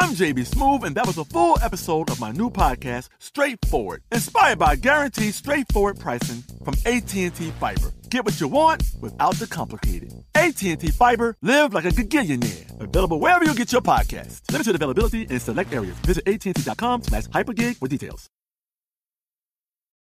[0.00, 4.58] I'm JB Smoove, and that was a full episode of my new podcast, Straightforward, inspired
[4.58, 7.92] by guaranteed straightforward pricing from AT&T Fiber.
[8.10, 10.12] Get what you want without the complicated.
[10.34, 12.80] AT&T Fiber, live like a gigillionaire.
[12.80, 14.50] Available wherever you get your podcast.
[14.50, 15.96] Limited availability in select areas.
[16.00, 18.28] Visit AT&T.com slash hypergig for details.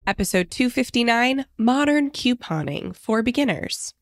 [0.07, 3.93] Episode 259 Modern Couponing for Beginners.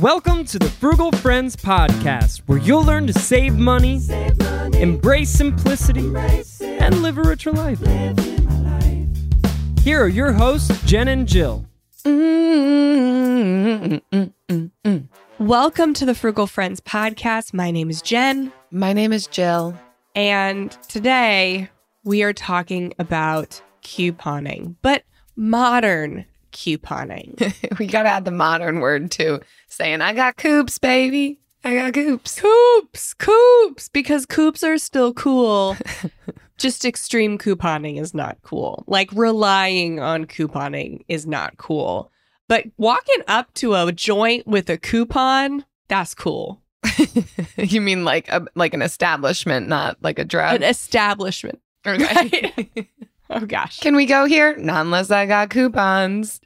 [0.00, 4.00] Welcome to the Frugal Friends Podcast, where you'll learn to save money,
[4.74, 6.06] embrace simplicity,
[6.62, 7.80] and live a richer life.
[9.82, 11.66] Here are your hosts, Jen and Jill.
[15.40, 17.52] Welcome to the Frugal Friends Podcast.
[17.52, 19.76] My name is Jen, My name is Jill.
[20.14, 21.70] and today
[22.04, 25.02] we are talking about couponing, but
[25.34, 27.52] modern couponing.
[27.78, 29.40] we got to add the modern word too,
[29.78, 31.40] saying, I got coops, baby.
[31.64, 32.40] I got coops.
[32.40, 35.76] Coops, coops, because coops are still cool.
[36.58, 38.84] Just extreme couponing is not cool.
[38.88, 42.10] Like relying on couponing is not cool.
[42.48, 46.60] But walking up to a joint with a coupon, that's cool.
[47.56, 50.56] you mean like a, like an establishment, not like a drug?
[50.56, 51.60] An establishment.
[51.86, 52.68] Okay.
[53.30, 53.80] Oh gosh.
[53.80, 54.56] Can we go here?
[54.56, 56.40] Not unless I got coupons.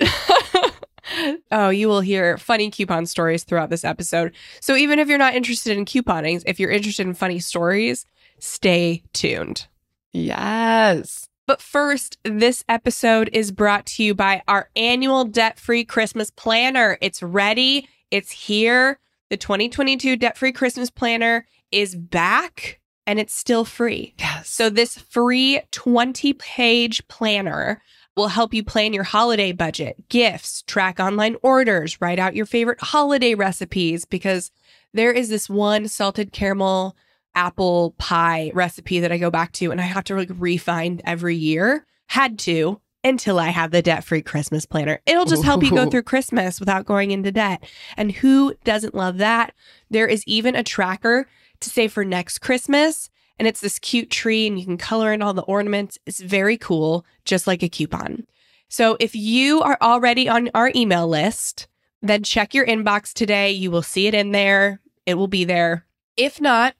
[1.50, 4.32] Oh, you will hear funny coupon stories throughout this episode.
[4.60, 8.06] So even if you're not interested in couponing, if you're interested in funny stories,
[8.38, 9.66] stay tuned.
[10.12, 11.28] Yes.
[11.46, 16.98] But first, this episode is brought to you by our annual debt free Christmas planner.
[17.00, 18.98] It's ready, it's here.
[19.30, 24.14] The 2022 debt free Christmas planner is back and it's still free.
[24.18, 24.48] Yes.
[24.48, 27.82] So, this free 20 page planner
[28.16, 32.80] will help you plan your holiday budget, gifts, track online orders, write out your favorite
[32.80, 34.50] holiday recipes because
[34.92, 36.96] there is this one salted caramel
[37.34, 41.36] apple pie recipe that I go back to and I have to like refine every
[41.36, 41.86] year.
[42.08, 45.00] Had to until I have the debt free Christmas planner.
[45.06, 47.64] It'll just help you go through Christmas without going into debt.
[47.96, 49.54] And who doesn't love that?
[49.90, 51.26] There is even a tracker
[51.60, 53.10] to save for next Christmas.
[53.38, 55.98] And it's this cute tree, and you can color in all the ornaments.
[56.06, 58.26] It's very cool, just like a coupon.
[58.69, 61.66] So if you are already on our email list,
[62.00, 63.50] then check your inbox today.
[63.50, 64.81] You will see it in there.
[65.06, 65.87] It will be there.
[66.16, 66.75] If not,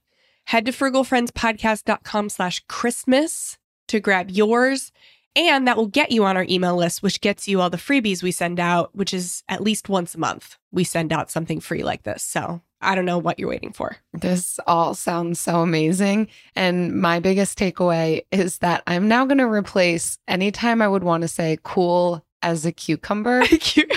[0.45, 3.59] head to frugalfriendspodcast.com slash Christmas
[3.89, 4.93] to grab yours.
[5.35, 8.23] And that will get you on our email list, which gets you all the freebies
[8.23, 10.59] we send out, which is at least once a month.
[10.71, 12.23] We send out something free like this.
[12.23, 13.97] So I don't know what you're waiting for.
[14.13, 16.29] This all sounds so amazing.
[16.57, 21.23] And my biggest takeaway is that I'm now going to replace anytime I would want
[21.23, 23.41] to say cool as a cucumber.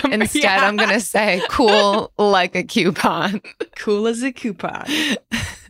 [0.04, 0.66] Instead, Yeah.
[0.66, 3.42] I'm going to say cool like a coupon.
[3.74, 4.86] cool as a coupon.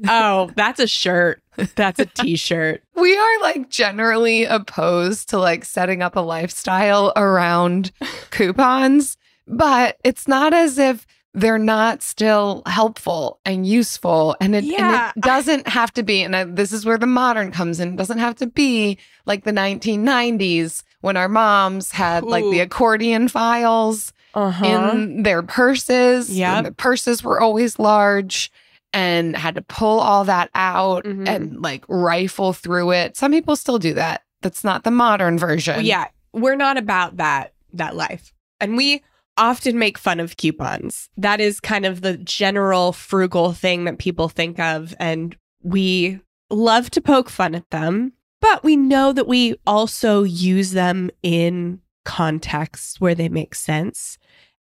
[0.06, 1.42] oh, that's a shirt.
[1.74, 2.82] That's a t-shirt.
[2.96, 7.92] We are like generally opposed to like setting up a lifestyle around
[8.30, 9.16] coupons,
[9.46, 11.06] but it's not as if
[11.36, 14.34] they're not still helpful and useful.
[14.40, 17.52] And it, and it doesn't have to be, and I, this is where the modern
[17.52, 22.44] comes in, it doesn't have to be like the 1990s when our moms had like
[22.44, 24.64] the accordion files Uh-huh.
[24.64, 26.30] in their purses.
[26.30, 26.62] Yeah.
[26.62, 28.50] The purses were always large
[28.92, 31.28] and had to pull all that out Mhm.
[31.28, 33.16] and like rifle through it.
[33.16, 34.22] Some people still do that.
[34.42, 35.84] That's not the modern version.
[35.84, 38.32] yeah, we're not about that that life.
[38.60, 39.02] And we
[39.36, 41.08] often make fun of coupons.
[41.16, 46.90] That is kind of the general frugal thing that people think of and we love
[46.90, 53.00] to poke fun at them, but we know that we also use them in contexts
[53.00, 54.16] where they make sense.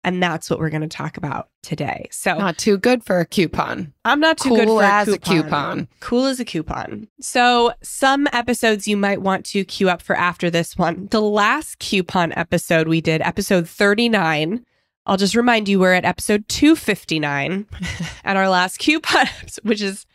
[0.05, 2.07] And that's what we're going to talk about today.
[2.11, 3.91] So Not too good for a coupon.
[4.05, 5.43] I'm not too Cool good for as a a coupon.
[5.43, 5.87] coupon.
[5.99, 7.07] Cool as a coupon.
[7.19, 11.07] So, some episodes you might want to queue up for after this one.
[11.09, 14.63] The last coupon episode we did, episode 39.
[15.07, 17.65] I'll just remind you, we're at episode 259
[18.23, 19.25] at our last coupon,
[19.63, 20.05] which is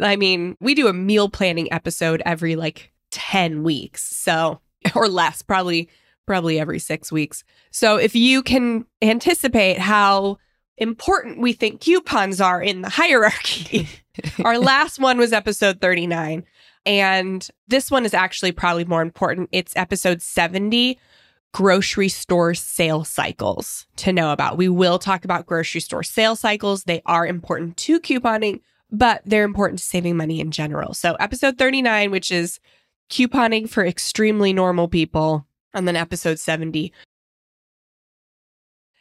[0.00, 4.04] I mean, we do a meal planning episode every like 10 weeks.
[4.16, 4.60] So,
[4.94, 5.88] or less, probably
[6.30, 7.42] probably every 6 weeks.
[7.72, 10.38] So, if you can anticipate how
[10.78, 13.88] important we think coupons are in the hierarchy.
[14.44, 16.44] Our last one was episode 39
[16.86, 19.48] and this one is actually probably more important.
[19.52, 20.98] It's episode 70
[21.52, 24.56] grocery store sale cycles to know about.
[24.56, 26.84] We will talk about grocery store sale cycles.
[26.84, 30.94] They are important to couponing, but they're important to saving money in general.
[30.94, 32.60] So, episode 39, which is
[33.10, 36.92] couponing for extremely normal people, and then episode 70.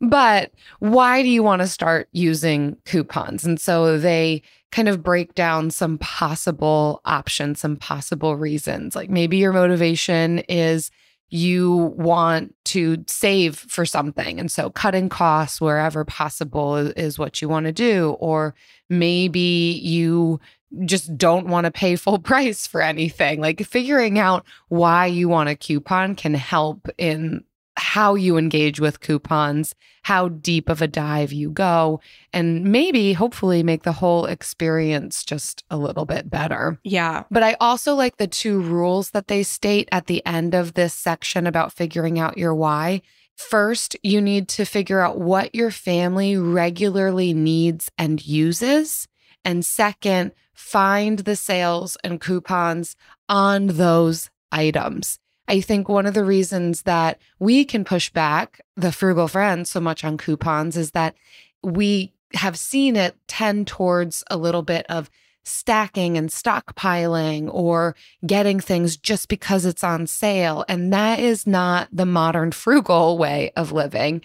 [0.00, 3.44] But why do you want to start using coupons?
[3.44, 8.94] And so they kind of break down some possible options, some possible reasons.
[8.94, 10.90] Like maybe your motivation is
[11.30, 14.40] you want to save for something.
[14.40, 18.16] And so cutting costs wherever possible is, what you want to do.
[18.18, 18.54] Or
[18.88, 20.40] maybe you
[20.84, 23.40] just don't want to pay full price for anything.
[23.40, 27.44] Like figuring out why you want a coupon can help in
[27.78, 32.00] how you engage with coupons, how deep of a dive you go,
[32.32, 36.78] and maybe hopefully make the whole experience just a little bit better.
[36.82, 37.24] Yeah.
[37.30, 40.94] But I also like the two rules that they state at the end of this
[40.94, 43.02] section about figuring out your why.
[43.36, 49.06] First, you need to figure out what your family regularly needs and uses.
[49.44, 52.96] And second, find the sales and coupons
[53.28, 55.20] on those items.
[55.48, 59.80] I think one of the reasons that we can push back the frugal friends so
[59.80, 61.14] much on coupons is that
[61.62, 65.10] we have seen it tend towards a little bit of
[65.44, 67.96] stacking and stockpiling or
[68.26, 70.64] getting things just because it's on sale.
[70.68, 74.20] And that is not the modern frugal way of living.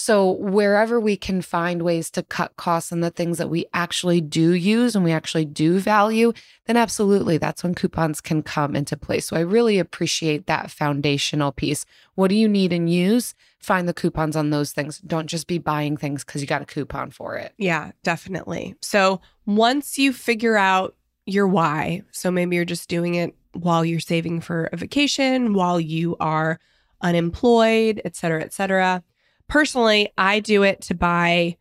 [0.00, 4.20] So, wherever we can find ways to cut costs on the things that we actually
[4.20, 6.32] do use and we actually do value,
[6.66, 9.18] then absolutely that's when coupons can come into play.
[9.18, 11.84] So, I really appreciate that foundational piece.
[12.14, 13.34] What do you need and use?
[13.58, 14.98] Find the coupons on those things.
[15.00, 17.54] Don't just be buying things because you got a coupon for it.
[17.58, 18.76] Yeah, definitely.
[18.80, 20.94] So once you figure out
[21.26, 25.80] your why, so maybe you're just doing it while you're saving for a vacation, while
[25.80, 26.60] you are
[27.00, 29.02] unemployed, et cetera, et cetera.
[29.48, 31.56] Personally, I do it to buy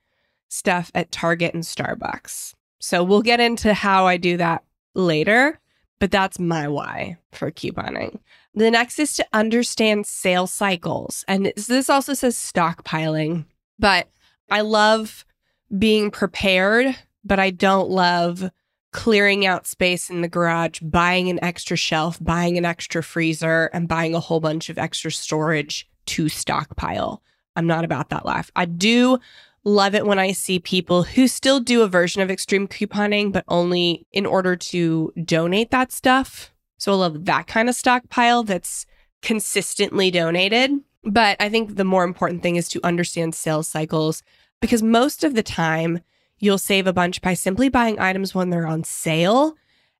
[0.49, 2.53] stuff at Target and Starbucks.
[2.79, 4.63] So we'll get into how I do that
[4.93, 5.59] later,
[5.99, 8.19] but that's my why for couponing.
[8.53, 11.23] The next is to understand sales cycles.
[11.27, 13.45] And this also says stockpiling,
[13.79, 14.09] but
[14.49, 15.25] I love
[15.77, 18.49] being prepared, but I don't love
[18.93, 23.87] clearing out space in the garage, buying an extra shelf, buying an extra freezer, and
[23.87, 27.21] buying a whole bunch of extra storage to stockpile.
[27.57, 28.51] I'm not about that life.
[28.55, 29.17] I do
[29.63, 33.43] love it when I see people who still do a version of extreme couponing, but
[33.49, 36.53] only in order to donate that stuff.
[36.77, 38.85] So I love that kind of stockpile that's
[39.21, 40.71] consistently donated.
[41.03, 44.23] But I think the more important thing is to understand sales cycles
[44.61, 46.01] because most of the time
[46.39, 49.55] you'll save a bunch by simply buying items when they're on sale.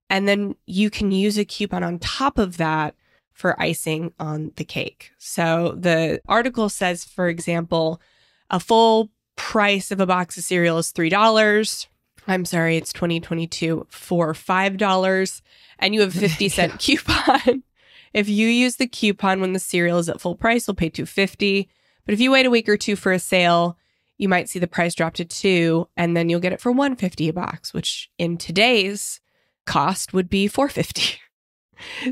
[0.08, 2.94] And then you can use a coupon on top of that
[3.38, 5.12] for icing on the cake.
[5.16, 8.02] So the article says, for example,
[8.50, 11.86] a full price of a box of cereal is $3.
[12.26, 15.42] I'm sorry, it's 2022 for $5
[15.78, 17.62] and you have a 50 cent coupon.
[18.14, 21.68] If you use the coupon when the cereal is at full price, you'll pay 250.
[22.06, 23.76] But if you wait a week or two for a sale,
[24.16, 27.28] you might see the price drop to 2 and then you'll get it for 150
[27.28, 29.20] a box, which in today's
[29.66, 31.20] cost would be 450.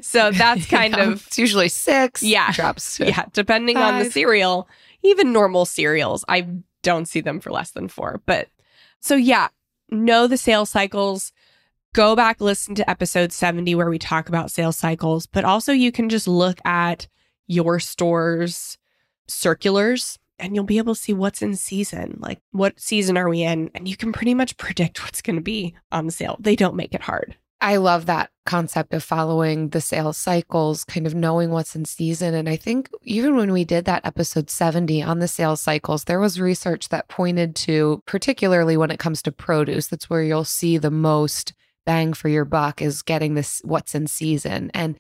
[0.03, 2.23] So that's kind Yeah, of it's usually six.
[2.23, 2.53] Yeah.
[2.53, 4.69] Drops yeah, depending on the cereal,
[5.03, 6.47] even normal cereals, I
[6.83, 8.23] don't see them for less than four.
[8.27, 8.49] But
[9.01, 9.49] So, yeah,
[9.91, 11.33] know the sales cycles.
[11.95, 15.91] Go back, listen to episode 70 where we talk about sales cycles, but also you
[15.91, 17.09] can just look at
[17.47, 18.77] your store's
[19.29, 22.19] circulars and you'll be able to see what's in season.
[22.21, 23.71] Like, what season are we in?
[23.75, 26.37] And you can pretty much predict what's going to be on sale.
[26.39, 27.37] They don't make it hard.
[27.67, 32.33] I love that concept of following the sales cycles, kind of knowing what's in season.
[32.33, 36.21] And I think even when we did that episode 70 on the sales cycles, there
[36.21, 40.79] was research that pointed to, particularly when it comes to produce, that's where you'll see
[40.79, 41.55] the most
[41.85, 44.71] bang for your buck is getting this what's in season.
[44.73, 44.97] And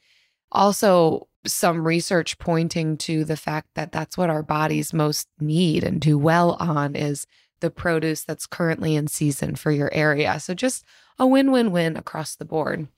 [0.50, 6.00] also, some research pointing to the fact that that's what our bodies most need and
[6.00, 7.28] do well on is
[7.60, 10.38] the produce that's currently in season for your area.
[10.40, 10.84] So just
[11.18, 12.88] a win win win across the board.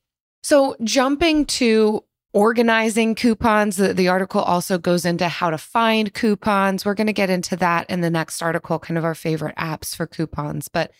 [0.42, 6.84] So, jumping to organizing coupons, the, the article also goes into how to find coupons.
[6.84, 9.96] We're going to get into that in the next article, kind of our favorite apps
[9.96, 10.68] for coupons.
[10.68, 10.92] But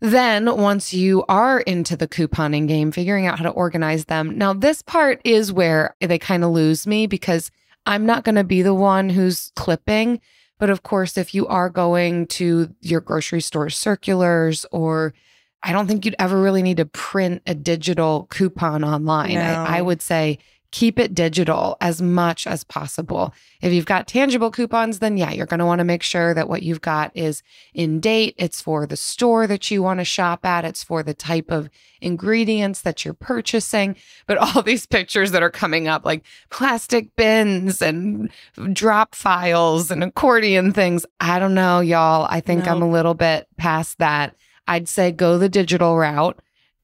[0.00, 4.36] then, once you are into the couponing game, figuring out how to organize them.
[4.36, 7.50] Now, this part is where they kind of lose me because
[7.86, 10.20] I'm not going to be the one who's clipping.
[10.60, 15.14] But of course, if you are going to your grocery store circulars or
[15.62, 19.34] I don't think you'd ever really need to print a digital coupon online.
[19.34, 19.40] No.
[19.40, 20.38] I, I would say
[20.72, 23.34] keep it digital as much as possible.
[23.60, 26.48] If you've got tangible coupons, then yeah, you're going to want to make sure that
[26.48, 27.42] what you've got is
[27.74, 28.34] in date.
[28.38, 31.68] It's for the store that you want to shop at, it's for the type of
[32.00, 33.96] ingredients that you're purchasing.
[34.26, 38.30] But all these pictures that are coming up, like plastic bins and
[38.72, 42.26] drop files and accordion things, I don't know, y'all.
[42.30, 42.72] I think No.
[42.72, 44.36] I'm a little bit past that.
[44.68, 46.38] I'd say go the digital route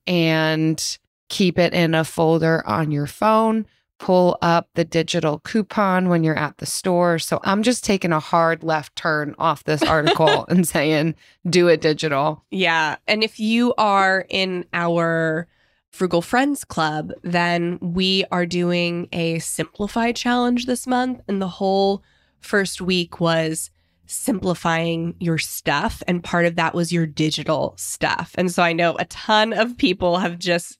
[0.09, 3.67] and keep it in a folder on your phone.
[3.99, 7.19] Pull up the digital coupon when you're at the store.
[7.19, 11.15] So I'm just taking a hard left turn off this article and saying,
[11.49, 12.45] do it digital.
[12.51, 12.97] Yeah.
[13.07, 15.49] And if you are in our
[15.91, 21.23] Frugal Friends Club, then we are doing a simplified challenge this month.
[21.27, 22.03] And the whole
[22.41, 23.71] first week was
[24.07, 26.03] simplifying your stuff.
[26.07, 28.33] And part of that was your digital stuff.
[28.37, 30.79] And so I know a ton of people have just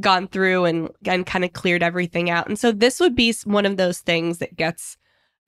[0.00, 2.48] gone through and, and kind of cleared everything out.
[2.48, 4.96] And so this would be one of those things that gets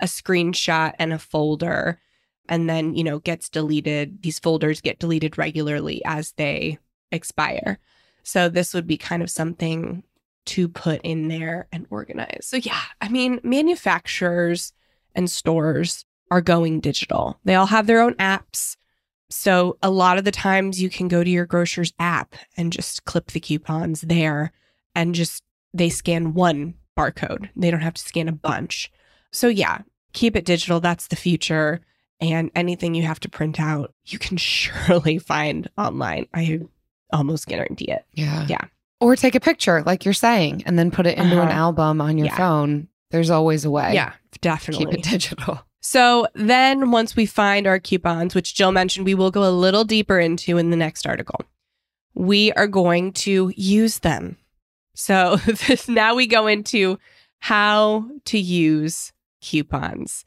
[0.00, 2.00] a screenshot and a folder
[2.48, 4.22] and then, you know, gets deleted.
[4.22, 6.78] These folders get deleted regularly as they
[7.12, 7.78] expire.
[8.22, 10.02] So this would be kind of something
[10.46, 12.46] to put in there and organize.
[12.46, 14.72] So yeah, I mean, manufacturers
[15.14, 17.38] and stores are going digital.
[17.44, 18.76] They all have their own apps.
[19.30, 23.04] So a lot of the times you can go to your grocer's app and just
[23.04, 24.52] clip the coupons there
[24.94, 27.48] and just they scan one barcode.
[27.56, 28.90] They don't have to scan a bunch.
[29.32, 29.78] So yeah,
[30.12, 30.80] keep it digital.
[30.80, 31.80] That's the future.
[32.20, 36.26] And anything you have to print out, you can surely find online.
[36.34, 36.60] I
[37.12, 38.04] almost guarantee it.
[38.12, 38.46] Yeah.
[38.48, 38.64] Yeah.
[39.00, 41.58] Or take a picture, like you're saying, and then put it into an Uh-huh.
[41.58, 42.36] album on your Yeah.
[42.36, 42.88] phone.
[43.10, 43.94] There's always a way.
[43.94, 44.86] Yeah, definitely.
[44.86, 45.60] Keep it digital.
[45.80, 49.84] So then once we find our coupons, which Jill mentioned we will go a little
[49.84, 51.40] deeper into in the next article,
[52.14, 54.36] we are going to use them.
[54.94, 56.98] So this, now we go into
[57.38, 60.24] how to use coupons.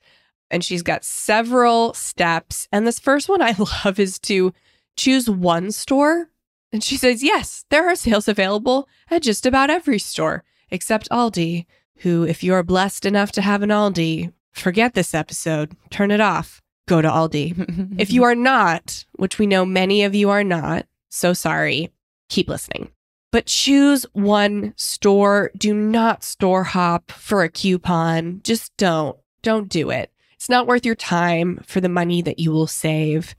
[0.49, 2.67] And she's got several steps.
[2.71, 3.55] And this first one I
[3.85, 4.53] love is to
[4.95, 6.29] choose one store.
[6.71, 11.67] And she says, yes, there are sales available at just about every store except Aldi,
[11.97, 16.21] who, if you are blessed enough to have an Aldi, forget this episode, turn it
[16.21, 17.99] off, go to Aldi.
[17.99, 21.91] If you are not, which we know many of you are not, so sorry,
[22.29, 22.89] keep listening.
[23.31, 25.51] But choose one store.
[25.57, 28.41] Do not store hop for a coupon.
[28.43, 29.17] Just don't.
[29.41, 30.11] Don't do it.
[30.35, 33.35] It's not worth your time for the money that you will save.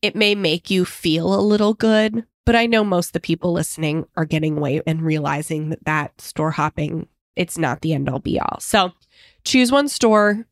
[0.00, 3.52] It may make you feel a little good, but I know most of the people
[3.52, 8.18] listening are getting away and realizing that that store hopping, it's not the end all
[8.18, 8.58] be all.
[8.60, 8.92] So
[9.44, 10.46] choose one store,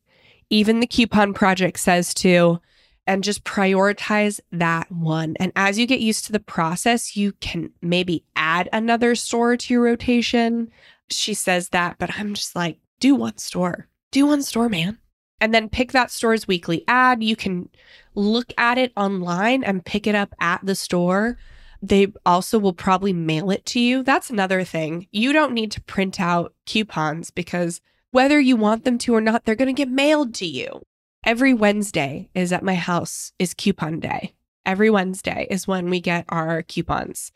[0.51, 2.59] even the coupon project says to,
[3.07, 5.35] and just prioritize that one.
[5.39, 9.73] And as you get used to the process, you can maybe add another store to
[9.73, 10.69] your rotation.
[11.09, 14.99] She says that, but I'm just like, do one store, do one store, man.
[15.39, 17.23] And then pick that store's weekly ad.
[17.23, 17.69] You can
[18.13, 21.37] look at it online and pick it up at the store.
[21.81, 24.03] They also will probably mail it to you.
[24.03, 25.07] That's another thing.
[25.11, 29.45] You don't need to print out coupons because whether you want them to or not,
[29.45, 30.81] they're going to get mailed to you.
[31.25, 34.33] Every Wednesday is at my house is coupon day.
[34.65, 37.31] Every Wednesday is when we get our coupons.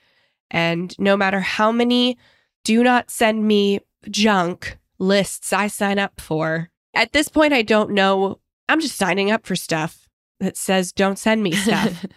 [0.52, 2.18] And no matter how many
[2.64, 3.80] do not send me
[4.10, 8.40] junk lists I sign up for, at this point, I don't know.
[8.70, 10.08] I'm just signing up for stuff
[10.40, 12.06] that says don't send me stuff.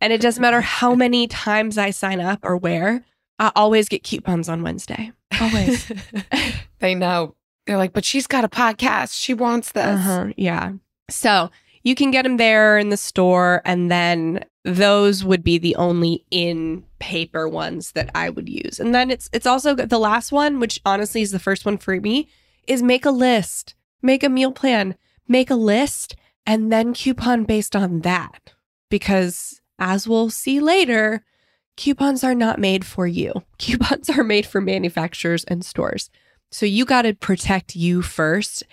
[0.00, 3.04] And it doesn't matter how many times I sign up or where,
[3.38, 5.12] I always get coupons on Wednesday.
[5.40, 5.92] Always.
[6.78, 7.34] they know.
[7.70, 9.12] They're like, but she's got a podcast.
[9.16, 9.84] She wants this.
[10.00, 10.30] Uh-huh.
[10.36, 10.72] Yeah.
[11.08, 11.52] So
[11.84, 16.26] you can get them there in the store, and then those would be the only
[16.32, 18.80] in paper ones that I would use.
[18.80, 21.94] And then it's it's also the last one, which honestly is the first one for
[22.00, 22.28] me,
[22.66, 24.96] is make a list, make a meal plan,
[25.28, 28.52] make a list, and then coupon based on that.
[28.88, 31.24] Because as we'll see later,
[31.76, 33.44] coupons are not made for you.
[33.58, 36.10] Coupons are made for manufacturers and stores.
[36.50, 38.64] So you got to protect you first.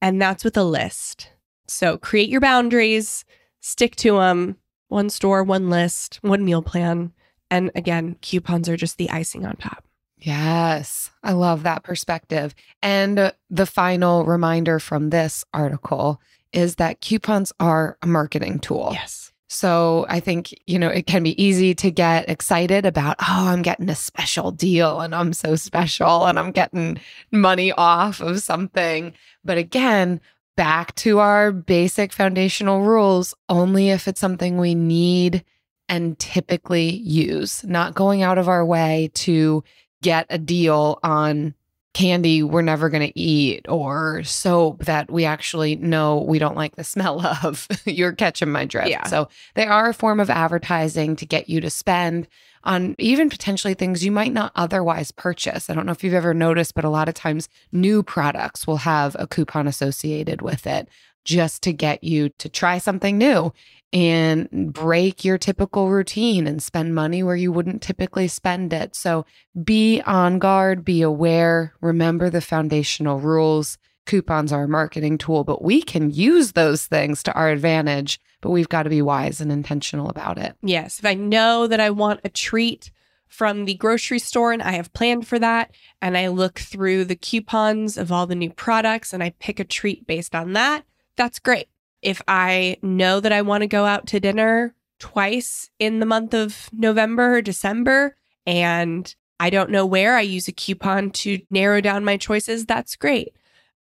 [0.00, 1.30] And that's with a list.
[1.66, 3.24] So create your boundaries,
[3.60, 4.56] stick to them.
[4.88, 7.12] One store, one list, one meal plan.
[7.50, 9.84] And again, coupons are just the icing on top.
[10.18, 12.54] Yes, I love that perspective.
[12.82, 16.20] And the final reminder from this article
[16.52, 18.90] is that coupons are a marketing tool.
[18.92, 19.23] Yes.
[19.54, 23.62] So I think, you know, it can be easy to get excited about, oh, I'm
[23.62, 26.98] getting a special deal and I'm so special and I'm getting
[27.30, 29.12] money off of something.
[29.44, 30.20] But again,
[30.56, 35.44] back to our basic foundational rules only if it's something we need
[35.88, 39.62] and typically use, not going out of our way to
[40.02, 41.54] get a deal on
[41.94, 46.76] candy we're never going to eat or soap that we actually know we don't like
[46.76, 47.66] the smell of.
[47.86, 48.88] You're catching my drift.
[48.88, 49.06] Yeah.
[49.06, 52.28] So they are a form of advertising to get you to spend
[52.64, 55.70] on even potentially things you might not otherwise purchase.
[55.70, 58.78] I don't know if you've ever noticed, but a lot of times new products will
[58.78, 60.88] have a coupon associated with it
[61.24, 63.52] just to get you to try something new
[63.92, 68.96] and break your typical routine and spend money where you wouldn't typically spend it.
[68.96, 69.24] So
[69.62, 73.78] be on guard, be aware, remember the foundational rules.
[74.06, 78.50] Coupons are a marketing tool, but we can use those things to our advantage, but
[78.50, 80.56] we've got to be wise and intentional about it.
[80.60, 80.98] Yes.
[80.98, 82.90] If I know that I want a treat
[83.28, 85.70] from the grocery store and I have planned for that,
[86.02, 89.64] and I look through the coupons of all the new products and I pick a
[89.64, 90.84] treat based on that,
[91.16, 91.68] that's great.
[92.02, 96.34] If I know that I want to go out to dinner twice in the month
[96.34, 101.80] of November or December and I don't know where, I use a coupon to narrow
[101.80, 103.34] down my choices, that's great.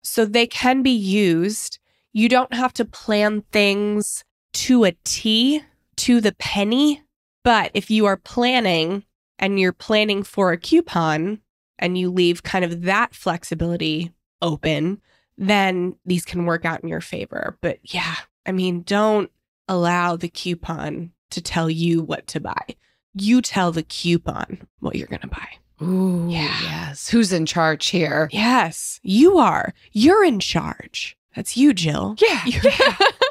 [0.04, 1.80] So they can be used.
[2.14, 5.62] You don't have to plan things to a T,
[5.98, 7.04] to the penny.
[7.44, 9.04] But if you are planning
[9.40, 11.40] and you're planning for a coupon
[11.80, 14.12] and you leave kind of that flexibility
[14.42, 15.02] open,
[15.38, 17.58] then these can work out in your favor.
[17.62, 19.32] But yeah, I mean, don't
[19.68, 22.66] allow the coupon to tell you what to buy.
[23.14, 25.48] You tell the coupon what you're going to buy.
[25.82, 26.56] Ooh, Yeah.
[26.64, 27.10] yes.
[27.10, 28.30] Who's in charge here?
[28.32, 29.74] Yes, you are.
[29.92, 31.18] You're in charge.
[31.36, 32.16] That's you, Jill.
[32.20, 32.46] Yeah.
[32.46, 32.62] You-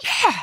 [0.05, 0.43] yeah.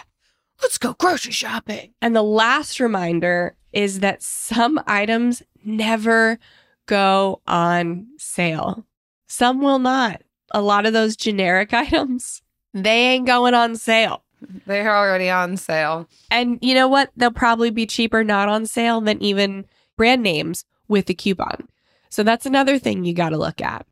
[0.61, 1.93] Let's go grocery shopping.
[2.01, 6.39] And the last reminder is that some items never
[6.85, 8.85] go on sale.
[9.27, 10.21] Some will not.
[10.53, 12.41] A lot of those generic items,
[12.73, 14.23] they ain't going on sale.
[14.65, 16.07] They're already on sale.
[16.29, 17.11] And you know what?
[17.15, 19.65] They'll probably be cheaper not on sale than even
[19.97, 21.67] brand names with a coupon.
[22.09, 23.87] So that's another thing you got to look at.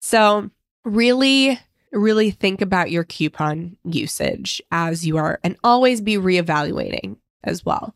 [0.00, 0.50] So,
[0.84, 1.60] really,
[1.92, 7.94] really think about your coupon usage as you are, and always be reevaluating as well.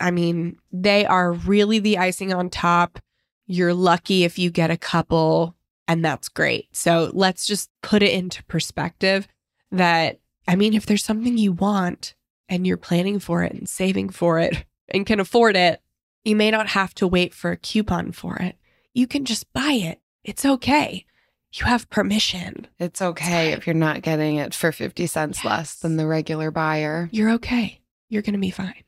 [0.00, 2.98] I mean, they are really the icing on top.
[3.46, 5.54] You're lucky if you get a couple,
[5.92, 6.74] and that's great.
[6.74, 9.28] So, let's just put it into perspective
[9.70, 12.14] that, I mean, if there's something you want
[12.48, 15.82] and you're planning for it and saving for it and can afford it,
[16.24, 18.56] you may not have to wait for a coupon for it.
[18.94, 20.00] You can just buy it.
[20.24, 21.04] It's okay.
[21.52, 22.68] You have permission.
[22.78, 23.58] It's okay fine.
[23.58, 27.10] if you're not getting it for 50 cents less than the regular buyer.
[27.12, 27.82] You're okay.
[28.08, 28.84] You're going to be fine.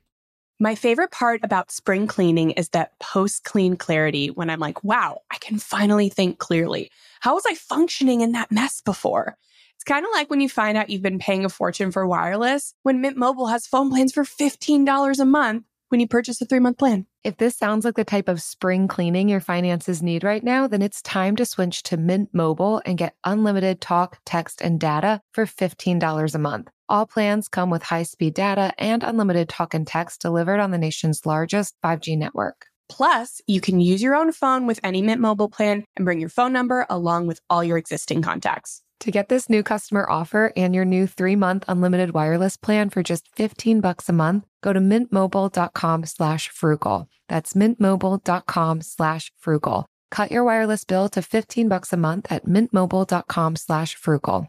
[0.61, 5.23] My favorite part about spring cleaning is that post clean clarity when I'm like, wow,
[5.31, 6.90] I can finally think clearly.
[7.21, 9.37] How was I functioning in that mess before?
[9.75, 12.73] It's kind of like when you find out you've been paying a fortune for wireless
[12.85, 16.61] when Mint Mobile has phone plans for $15 a month when you purchase a three
[16.61, 17.07] month plan.
[17.25, 20.83] If this sounds like the type of spring cleaning your finances need right now, then
[20.83, 25.47] it's time to switch to Mint Mobile and get unlimited talk, text, and data for
[25.47, 26.71] $15 a month.
[26.88, 30.79] All plans come with high speed data and unlimited talk and text delivered on the
[30.79, 32.66] nation's largest 5G network.
[32.88, 36.29] Plus, you can use your own phone with any Mint Mobile plan and bring your
[36.29, 38.83] phone number along with all your existing contacts.
[39.01, 43.29] To get this new customer offer and your new three-month unlimited wireless plan for just
[43.37, 47.09] 15 bucks a month, go to mintmobile.com slash frugal.
[47.29, 49.87] That's mintmobile.com slash frugal.
[50.11, 54.49] Cut your wireless bill to 15 bucks a month at mintmobile.com slash frugal.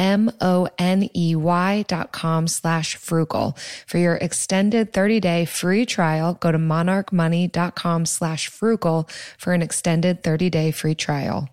[0.00, 3.56] M-O-N-E-Y dot com slash frugal.
[3.86, 9.08] For your extended 30-day free trial, go to monarchmoney.com slash frugal
[9.38, 11.48] for an extended 30-day free trial.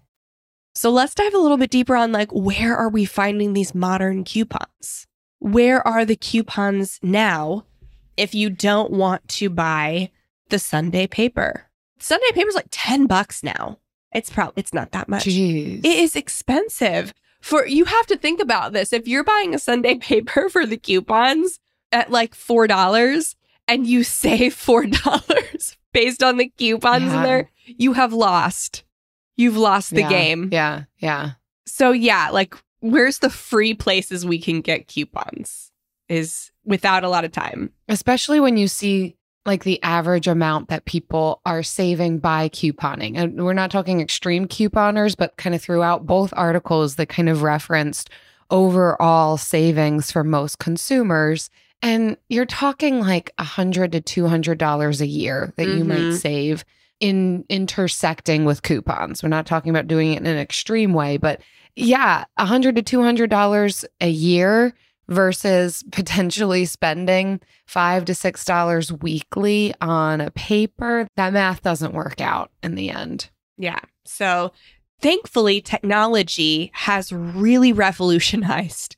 [0.73, 4.23] So let's dive a little bit deeper on like where are we finding these modern
[4.23, 5.07] coupons?
[5.39, 7.65] Where are the coupons now
[8.15, 10.11] if you don't want to buy
[10.49, 11.65] the Sunday paper?
[11.99, 13.79] Sunday paper is like 10 bucks now.
[14.13, 15.25] It's probably it's not that much.
[15.25, 15.79] Jeez.
[15.79, 17.13] It is expensive.
[17.41, 18.91] For you have to think about this.
[18.93, 21.59] If you're buying a Sunday paper for the coupons
[21.91, 23.35] at like $4
[23.67, 24.53] and you save
[25.01, 28.83] $4 based on the coupons in there, you have lost.
[29.35, 30.09] You've lost the Yeah.
[30.09, 30.49] game.
[30.51, 31.31] Yeah, yeah.
[31.65, 35.71] So yeah, like where's the free places we can get coupons
[36.09, 37.71] is without a lot of time.
[37.89, 39.15] especially when you see
[39.47, 43.17] like the average amount that people are saving by couponing.
[43.17, 47.41] And we're not talking extreme couponers, but kind of throughout both articles that kind of
[47.41, 48.09] referenced
[48.51, 51.49] overall savings for most consumers.
[51.81, 55.97] And you're talking like a hundred to two hundred dollars a year that you might
[55.99, 56.17] Mhm.
[56.19, 56.65] save
[56.99, 59.21] in intersecting with coupons.
[59.21, 61.41] We're not talking about doing it in an extreme way, but
[61.75, 64.73] yeah, a hundred to two hundred dollars a year
[65.09, 71.07] versus potentially spending five to six dollars weekly on a paper.
[71.15, 73.29] That math doesn't work out in the end.
[73.57, 73.79] Yeah.
[74.05, 74.51] So
[75.01, 78.95] thankfully technology has really revolutionized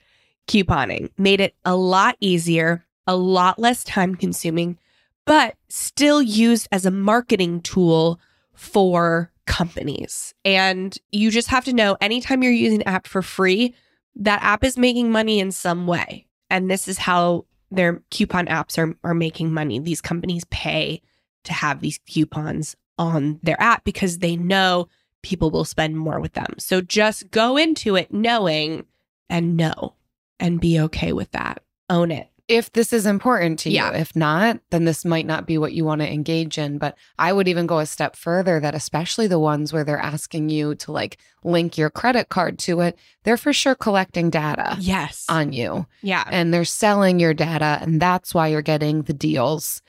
[0.47, 4.77] couponing, made it a lot easier, a lot less time consuming,
[5.25, 8.19] but still used as a marketing tool
[8.53, 10.33] for companies.
[10.43, 13.75] And you just have to know anytime you're using an app for free,
[14.19, 16.27] that app is making money in some way.
[16.49, 19.79] And this is how their coupon apps are, are making money.
[19.79, 21.01] These companies pay
[21.45, 24.87] to have these coupons on their app because they know
[25.21, 26.55] people will spend more with them.
[26.57, 28.85] So just go into it knowing
[29.29, 29.95] and know
[30.39, 31.63] and be okay with that.
[31.89, 32.29] Own it.
[32.49, 33.91] If this is important to you, Yeah.
[33.91, 36.79] if not, then this might not be what you want to engage in.
[36.79, 40.49] But I would even go a step further that, especially the ones where they're asking
[40.49, 45.25] you to like link your credit card to it, they're for sure collecting data Yes.
[45.29, 45.85] on you.
[46.01, 46.23] yeah.
[46.31, 49.81] and they're selling your data and that's why you're getting the deals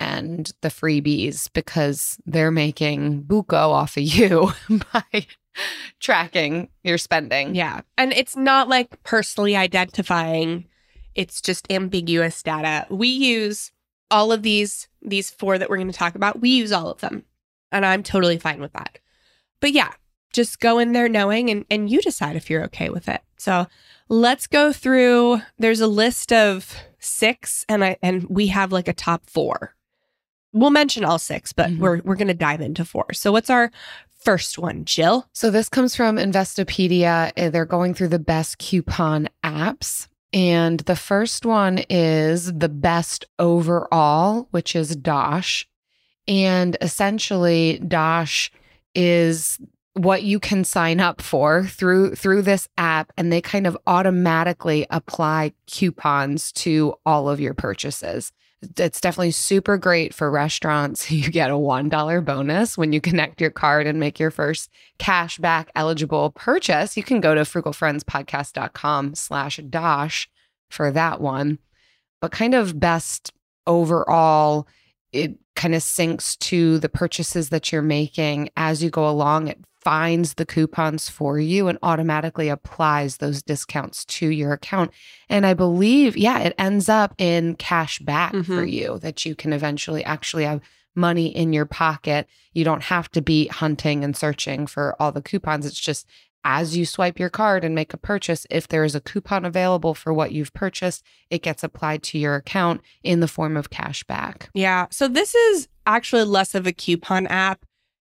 [0.00, 4.52] and the freebies because they're making buco off of you
[4.92, 5.26] by
[6.00, 7.54] tracking your spending.
[7.54, 7.80] Yeah.
[7.96, 10.66] And it's not like personally identifying.
[11.18, 12.86] It's just ambiguous data.
[12.90, 13.72] We use
[14.10, 16.40] all of these these four that we're going to talk about.
[16.40, 17.24] We use all of them.
[17.72, 18.98] And I'm totally fine with that.
[19.60, 19.92] But yeah,
[20.32, 23.20] just go in there knowing and and you decide if you're okay with it.
[23.36, 23.66] So,
[24.08, 28.92] let's go through there's a list of 6 and I and we have like a
[28.92, 29.74] top 4.
[30.52, 31.78] We'll mention all 6, but Mhm.
[31.78, 33.12] we're we're going to dive into 4.
[33.12, 33.70] So, what's our
[34.24, 35.28] first one, Jill?
[35.32, 37.32] So this comes from Investopedia.
[37.52, 40.07] They're going through the best coupon apps.
[40.32, 45.66] And the first one is the best overall, which is Dosh.
[46.26, 48.50] And essentially, Dosh
[48.94, 49.58] is
[49.94, 54.86] what you can sign up for through through this app and they kind of automatically
[54.90, 58.32] apply coupons to all of your purchases.
[58.60, 61.10] It's definitely super great for restaurants.
[61.18, 65.38] You get a $1 bonus when you connect your card and make your first cash
[65.38, 66.96] back eligible purchase.
[66.96, 70.28] You can go to frugalfriendspodcast.com slash dosh
[70.70, 71.58] for that one.
[72.20, 73.32] But kind of best
[73.66, 74.66] overall,
[75.12, 79.48] it kind of syncs to the purchases that you're making as you go along.
[79.48, 84.90] It finds the coupons for you and automatically applies those discounts to your account.
[85.30, 88.70] And I believe, yeah, it ends up in cash back for Mhm.
[88.70, 90.60] you that you can eventually actually have
[90.94, 92.26] money in your pocket.
[92.52, 95.64] You don't have to be hunting and searching for all the coupons.
[95.64, 96.06] It's just
[96.44, 99.94] as you swipe your card and make a purchase, if there is a coupon available
[99.94, 104.04] for what you've purchased, it gets applied to your account in the form of cash
[104.04, 104.50] back.
[104.52, 104.86] Yeah.
[104.90, 107.64] So this is actually less of a coupon app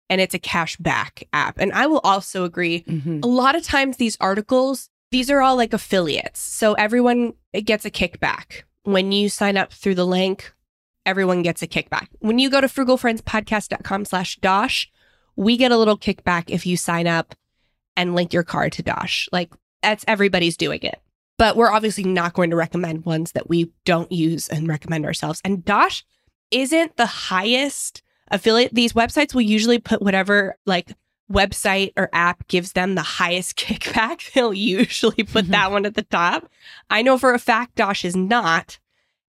[0.09, 1.57] and it's a cash back app.
[1.59, 2.83] And I will also agree.
[2.83, 3.23] Mhm.
[3.23, 6.39] A lot of times these articles, these are all like affiliates.
[6.39, 8.63] So everyone it gets a kickback.
[8.83, 10.53] When you sign up through the link,
[11.05, 12.07] everyone gets a kickback.
[12.19, 14.89] When you go to frugalfriendspodcast.com slash Dosh,
[15.35, 17.35] we get a little kickback if you sign up
[17.97, 19.27] and link your card to Dosh.
[19.31, 20.99] Like that's everybody's doing it.
[21.39, 25.41] But we're obviously not going to recommend ones that we don't use and recommend ourselves.
[25.43, 26.03] And Dosh
[26.51, 28.02] isn't the highest
[28.33, 28.73] affiliate.
[28.73, 30.91] These websites will usually put whatever like
[31.31, 34.33] website or app gives them the highest kickback.
[34.33, 35.51] They'll usually put mm-hmm.
[35.51, 36.49] that one at the top.
[36.89, 38.79] I know for a fact Dosh is not.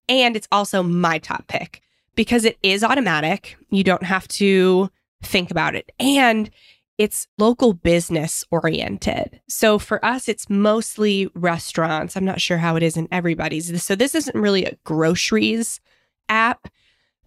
[0.08, 1.80] And it's also my top pick
[2.14, 3.56] because it is automatic.
[3.70, 4.90] You don't have to
[5.22, 5.90] think about it.
[5.98, 6.50] And
[6.98, 9.40] it's local business oriented.
[9.48, 12.16] So for us, it's mostly restaurants.
[12.16, 13.82] I'm not sure how it is in everybody's.
[13.82, 15.80] So this isn't really a groceries
[16.28, 16.68] app.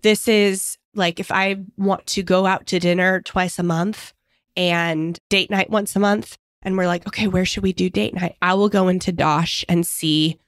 [0.03, 4.13] This is like if I want to go out to dinner twice a month
[4.55, 8.13] and date night once a month, and we're like, okay, where should we do date
[8.13, 8.35] night?
[8.41, 10.39] I will go into Dosh and see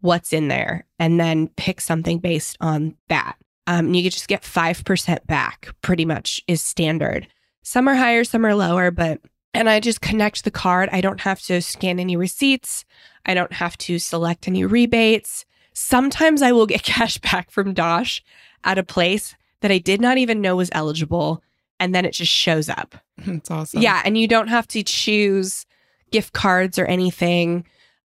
[0.00, 3.36] what's in there and then pick something based on that.
[3.66, 7.26] Um, and you could just get 5% back, pretty much is standard.
[7.62, 9.20] Some are higher, some are lower, but,
[9.52, 10.88] and I just connect the card.
[10.90, 12.84] I don't have to scan any receipts.
[13.26, 15.44] I don't have to select any rebates.
[15.74, 18.22] Sometimes I will get cash back from Dosh
[18.64, 21.42] at a place that I did not even know was eligible.
[21.80, 22.94] And then it just shows up.
[23.26, 23.82] It's awesome.
[23.82, 24.02] Yeah.
[24.04, 25.66] And you don't have to choose
[26.10, 27.64] gift cards or anything.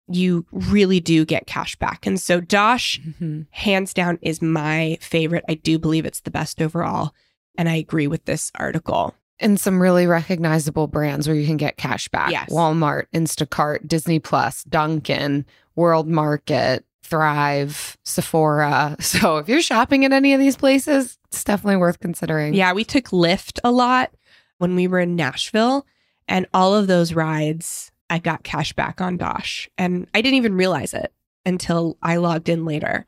[0.09, 2.07] You really do get cash back.
[2.07, 3.47] And so Dosh, Mhm.
[3.51, 5.45] hands down, is my favorite.
[5.49, 7.13] I do believe it's the best overall.
[7.59, 9.15] And I agree with this article.
[9.39, 12.31] And some really recognizable brands where you can get cash back.
[12.31, 12.51] Yes.
[12.51, 18.97] Walmart, Instacart, Disney Plus, Dunkin', World Market, Thrive, Sephora.
[19.07, 22.55] So if you're shopping at any of these places, it's definitely worth considering.
[22.55, 24.13] Yeah, we took Lyft a lot
[24.59, 25.87] when we were in Nashville,
[26.29, 29.69] and all of those rides, I got cash back on Dosh.
[29.79, 31.13] And I didn't even realize it
[31.45, 33.07] until I logged in later.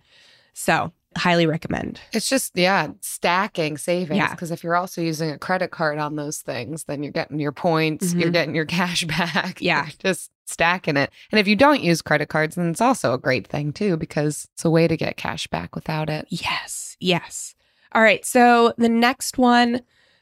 [0.54, 2.00] So, highly recommend.
[2.12, 4.18] It's just, yeah, stacking savings.
[4.18, 4.30] Yeah.
[4.30, 7.52] Because if you're also using a credit card on those things, then you're getting your
[7.52, 8.32] points, you're Mhm.
[8.32, 9.60] getting your cash back.
[9.60, 9.88] Yeah.
[9.98, 11.10] Just stacking it.
[11.32, 14.48] And if you don't use credit cards, then it's also a great thing too, because
[14.54, 16.26] it's a way to get cash back without it.
[16.28, 17.54] Yes, yes.
[17.92, 18.24] All right.
[18.24, 19.80] So, the next one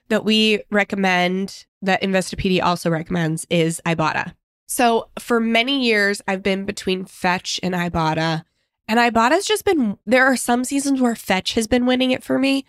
[0.09, 4.35] that we recommend, that Investopedia also recommends, is Ibotta.
[4.67, 8.45] So, for many years, I've been between Fetch and Ibotta.
[8.89, 12.39] And Ibotta's just been, there are some seasons where Fetch has been winning it for
[12.39, 12.65] me,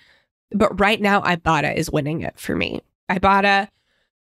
[0.51, 2.81] but right now, Ibotta is winning it for me.
[3.09, 3.67] Ibotta,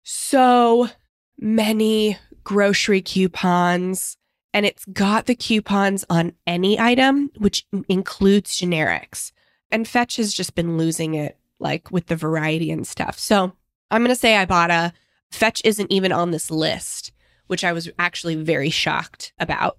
[0.03, 0.89] so
[1.37, 4.17] many grocery coupons,
[4.53, 9.31] and it's got the coupons on any item, which includes generics.
[9.71, 13.17] And Fetch has just been losing it, like with the variety and stuff.
[13.19, 13.53] So
[13.91, 14.93] I'm going to say Ibotta.
[15.31, 17.11] Fetch isn't even on this list,
[17.47, 19.77] which I was actually very shocked about.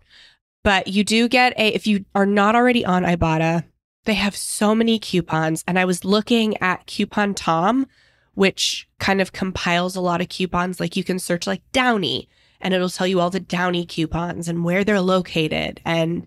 [0.67, 3.63] But you do get a, if you are not already on Ibotta,
[4.05, 5.63] they have so many coupons.
[5.69, 7.87] And I was looking at Coupon Tom,
[8.35, 10.81] which kind of compiles a lot of coupons.
[10.81, 12.29] Like you can search like Downy
[12.61, 15.81] and it'll tell you all the Downy coupons and where they're located.
[15.85, 16.27] And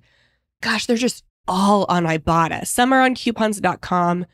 [0.62, 2.65] gosh, they're just all on Ibotta.
[2.65, 4.25] Some are on coupons.com,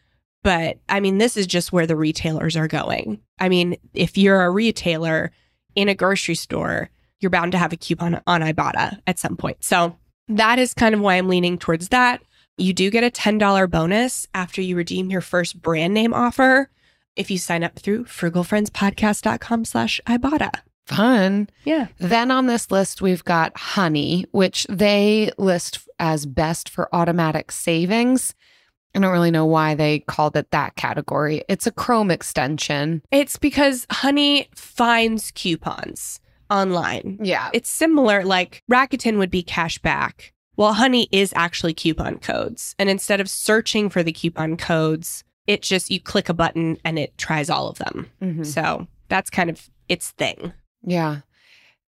[0.44, 3.22] but I mean, this is just where the retailers are going.
[3.40, 5.32] I mean, if you're a retailer
[5.74, 6.92] in a grocery store,
[7.26, 9.64] you're bound to have a coupon on Ibotta at some point.
[9.64, 12.22] So that is kind of why I'm leaning towards that.
[12.56, 16.70] You do get a $10 bonus after you redeem your first brand name offer
[17.16, 20.52] if you sign up through frugalfriendspodcast.com slash Ibotta.
[20.86, 21.50] Fun.
[21.64, 21.88] Yeah.
[21.98, 28.36] Then on this list, we've got Honey, which they list as best for automatic savings.
[28.94, 31.44] I don't really know why they called it that category.
[31.50, 33.02] It's a Chrome extension.
[33.10, 37.20] It's because Honey finds coupons online.
[37.22, 37.50] Yeah.
[37.54, 42.76] It's similar, like Rakuten would be cash back, while Honey is actually coupon codes.
[42.80, 46.98] And instead of searching for the coupon codes, it just, you click a button and
[46.98, 48.10] it tries all of them.
[48.22, 48.46] Mhm.
[48.46, 50.54] So that's kind of its thing.
[50.84, 51.22] Yeah.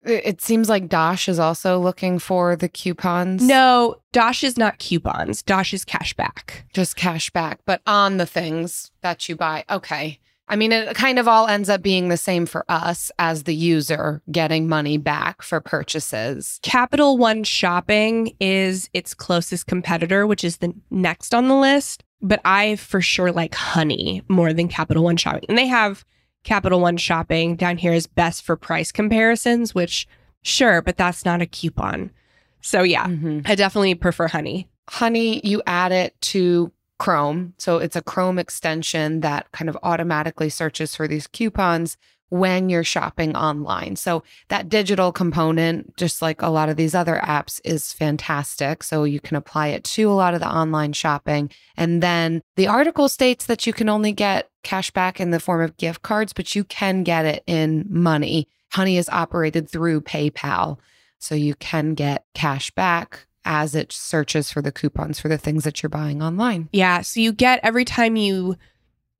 [0.04, 3.44] It it seems like Dosh is also looking for the coupons.
[3.44, 6.66] No, Dosh is not coupons, Dosh is cash back.
[6.74, 9.64] Just cash back, but on the things that you buy.
[9.70, 10.20] Okay.
[10.52, 13.56] I mean, it kind of all ends up being the same for us as the
[13.56, 16.60] user getting money back for purchases.
[16.62, 22.04] Capital One Shopping is its closest competitor, which is the next on the list.
[22.22, 25.46] But I for sure like Honey more than Capital One Shopping.
[25.48, 26.04] And they have
[26.44, 30.06] Capital One Shopping down here is best for price comparisons, which
[30.44, 32.12] sure, but that's not a coupon.
[32.60, 33.48] So yeah, Mhm.
[33.50, 34.68] I definitely prefer Honey.
[34.90, 37.56] Honey, you add it to Chrome.
[37.58, 41.98] So it's a Chrome extension that kind of automatically searches for these coupons
[42.30, 43.96] when you're shopping online.
[43.96, 48.84] So that digital component, just like a lot of these other apps, is fantastic.
[48.84, 51.50] So you can apply it to a lot of the online shopping.
[51.76, 55.62] And then the article states that you can only get cash back in the form
[55.62, 58.48] of gift cards, but you can get it in money.
[58.74, 60.78] Honey is operated through PayPal.
[61.18, 65.64] So you can get cash back as it searches for the coupons for the things
[65.64, 66.70] that you're buying online.
[66.72, 67.02] Yeah.
[67.02, 68.58] So you get every time you,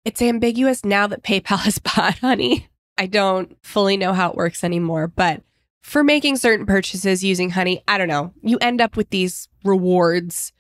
[0.06, 2.68] it's ambiguous now that PayPal has bought Honey.
[2.98, 5.42] I don't fully know how it works anymore, but
[5.82, 10.54] for making certain purchases using Honey, I don't know, you end up with these rewards.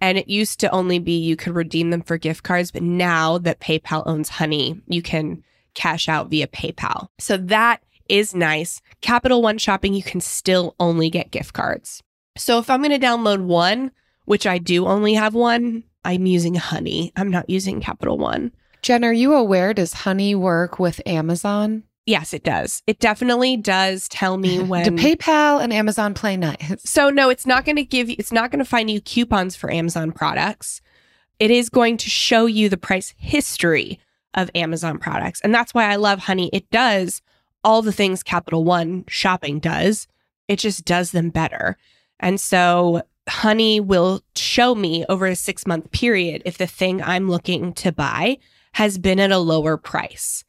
[0.00, 3.38] And it used to only be you could redeem them for gift cards, but now
[3.38, 5.42] that PayPal owns Honey, you can
[5.74, 7.08] cash out via PayPal.
[7.18, 8.80] So that is nice.
[9.00, 12.02] Capital One shopping, you can still only get gift cards.
[12.38, 13.90] So if I'm going to download one,
[14.24, 17.12] which I do only have one, I'm using Honey.
[17.16, 18.52] I'm not using Capital One.
[18.82, 19.74] Jen, are you aware?
[19.74, 21.82] Does Honey work with Amazon?
[22.06, 22.82] Yes, it does.
[22.86, 24.96] It definitely does tell me when.
[24.96, 26.82] Do PayPal and Amazon play nice?
[26.82, 28.16] so no, it's not going to give you.
[28.18, 30.80] It's not going to find you coupons for Amazon products.
[31.38, 34.00] It is going to show you the price history
[34.34, 36.48] of Amazon products, and that's why I love Honey.
[36.52, 37.20] It does
[37.62, 40.06] all the things Capital One shopping does.
[40.46, 41.76] It just does them better,
[42.20, 47.28] and so Honey will show me over a six month period if the thing I'm
[47.28, 48.38] looking to buy
[48.72, 50.44] has been at a lower price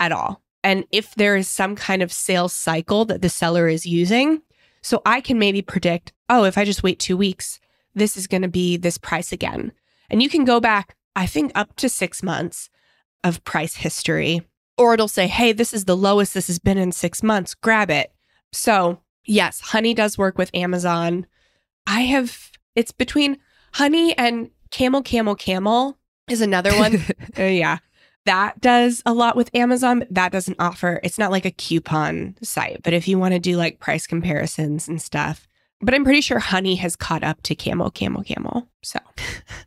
[0.00, 0.42] at all.
[0.62, 4.42] And if there is some kind of sales cycle that the seller is using,
[4.82, 7.60] so I can maybe predict, oh, if I just wait two weeks,
[7.94, 9.72] this is going to be this price again.
[10.10, 12.70] And you can go back, I think, up to six months
[13.22, 14.42] of price history,
[14.76, 17.90] or it'll say, hey, this is the lowest this has been in six months, grab
[17.90, 18.12] it.
[18.52, 21.26] So, yes, Honey does work with Amazon.
[21.86, 23.38] I have, it's between
[23.74, 27.02] Honey and Camel, Camel, Camel is another one.
[27.38, 27.78] Uh, yeah.
[28.26, 32.82] That does a lot with Amazon, that doesn't offer, it's not like a coupon site.
[32.82, 35.46] But if you want to do like price comparisons and stuff,
[35.80, 38.66] but I'm pretty sure Honey has caught up to Camel, Camel, Camel.
[38.82, 38.98] So,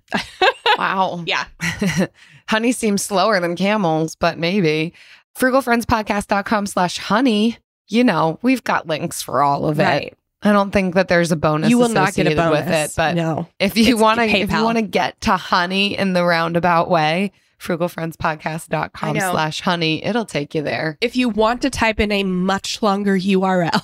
[0.78, 1.24] wow.
[1.28, 1.46] yeah.
[2.50, 4.94] honey seems slower than camels, but maybe.
[5.38, 7.58] Frugalfriendspodcast.com slash honey.
[7.88, 10.18] You know, we've got links for all of it.
[10.44, 12.94] I don't think that there's a bonus You will not get a bonus with it,
[12.96, 13.48] but no.
[13.60, 17.32] if you want to if you want to get to honey in the roundabout way,
[17.60, 20.98] frugalfriendspodcast.com slash honey, it'll take you there.
[21.02, 23.84] If you want to type in a much longer URL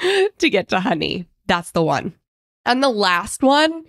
[0.38, 2.14] to get to Honey, that's the one.
[2.64, 3.84] And the last one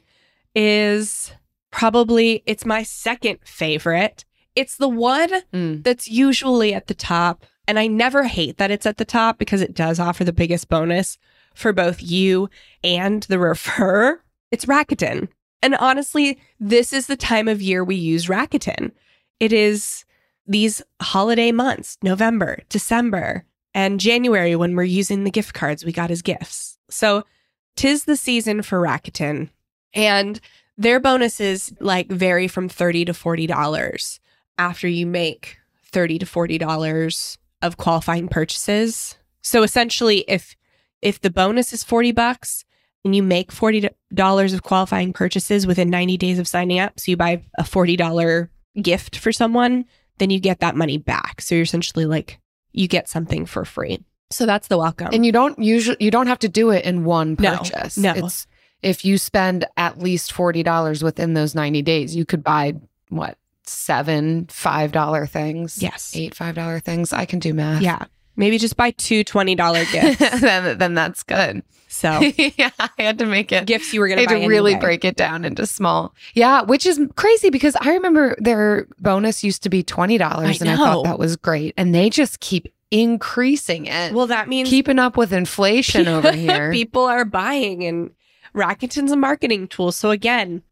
[0.56, 1.32] is
[1.72, 4.26] probably it's my second favorite.
[4.56, 5.84] It's the one Mm.
[5.84, 7.46] that's usually at the top.
[7.68, 10.68] And I never hate that it's at the top because it does offer the biggest
[10.68, 11.18] bonus
[11.56, 12.50] for both you
[12.84, 14.22] and the refer.
[14.52, 15.30] It's Rakuten.
[15.62, 18.92] And honestly, this is the time of year we use Rakuten.
[19.40, 20.04] It is
[20.46, 26.12] these holiday months, November, December, and January when we're using the gift cards we got
[26.12, 26.78] as gifts.
[26.90, 27.24] So
[27.76, 29.50] tis the season for Rakuten.
[29.94, 30.40] And
[30.78, 34.20] their bonuses like vary from 30 to $40
[34.58, 39.18] after you make 30 to $40 of qualifying purchases.
[39.42, 40.56] So essentially if
[41.02, 42.64] if the bonus is 40 bucks
[43.04, 47.18] and you make $40 of qualifying purchases within 90 days of signing up, so you
[47.18, 48.48] buy a $40
[48.82, 49.84] gift for someone,
[50.20, 51.42] then you get that money back.
[51.42, 52.40] So you're essentially like
[52.72, 54.00] you get something for free.
[54.32, 55.10] So that's the welcome.
[55.12, 57.98] And you don't usually you don't have to do it in one No, purchase.
[57.98, 58.14] no.
[58.16, 58.48] It's
[58.82, 62.74] if you spend at least forty dollars within those ninety days, you could buy
[63.10, 65.82] what seven five dollar things.
[65.82, 66.12] Yes.
[66.16, 67.14] eight five dollar things.
[67.14, 67.82] I can do math.
[67.82, 68.06] yeah.
[68.36, 70.42] Maybe just buy two $20 gifts.
[70.42, 71.62] then then that's good.
[71.88, 73.68] So yeah, I had to make it.
[73.68, 74.86] gifts you were going to had buy to really anyway.
[74.86, 76.16] break it down into small.
[76.34, 80.70] Yeah, which is crazy because I remember their bonus used to be twenty dollars, and
[80.72, 84.14] I thought that was great, and they just keep increasing it.
[84.14, 86.72] Well, that means keeping up with inflation over here.
[86.72, 88.10] people are buying and
[88.56, 89.92] Rakuten's a marketing tool.
[89.92, 90.64] So again,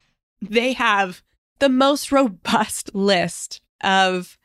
[0.41, 1.21] they have
[1.61, 4.37] the most robust list of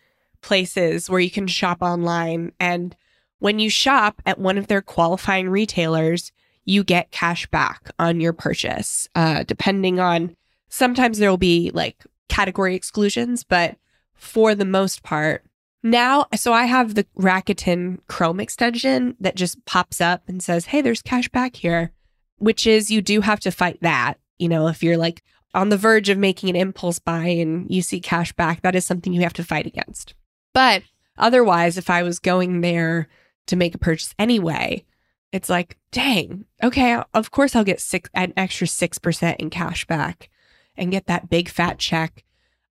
[0.43, 2.53] places where you can shop online.
[2.61, 2.95] And
[3.41, 6.31] when you shop at one of their qualifying retailers,
[6.65, 9.09] you get cash back on your purchase.
[9.15, 10.37] Uh, depending on
[10.69, 13.77] sometimes there will be like category exclusions, but
[14.15, 15.43] for the most part,
[15.83, 20.81] Now, so I have the Rakuten Chrome extension that just pops up and says, Hey,
[20.81, 21.93] there's cash back here,
[22.39, 24.19] which is you do have to fight that.
[24.39, 25.23] You know, if you're like
[25.57, 28.85] on the verge of making an impulse buy and you see cash back, that is
[28.85, 30.15] something you have to fight against.
[30.53, 30.83] But
[31.19, 33.09] otherwise, if I was going there
[33.47, 34.85] to make a purchase anyway,
[35.33, 39.87] it's like, dang, okay, of course I'll get six an extra six percent in cash
[39.87, 40.31] back
[40.77, 42.25] and get that big fat check.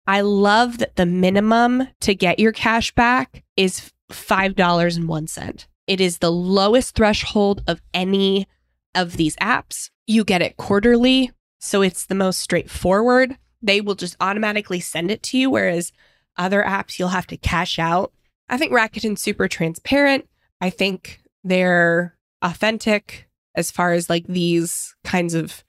[0.07, 5.26] I love that the minimum to get your cash back is five dollars and one
[5.26, 5.66] cent.
[5.87, 8.47] It is the lowest threshold of any
[8.95, 9.91] of these apps.
[10.07, 13.37] You get it quarterly, so it's the most straightforward.
[13.63, 15.93] They will just automatically send it to you, whereas
[16.37, 18.13] other apps you'll have to cash out.
[18.49, 20.29] I think Rakuten's super transparent.
[20.61, 25.65] I think they're authentic as far as like these kinds of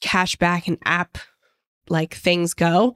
[0.00, 1.18] cashback and app
[1.88, 2.94] like things go.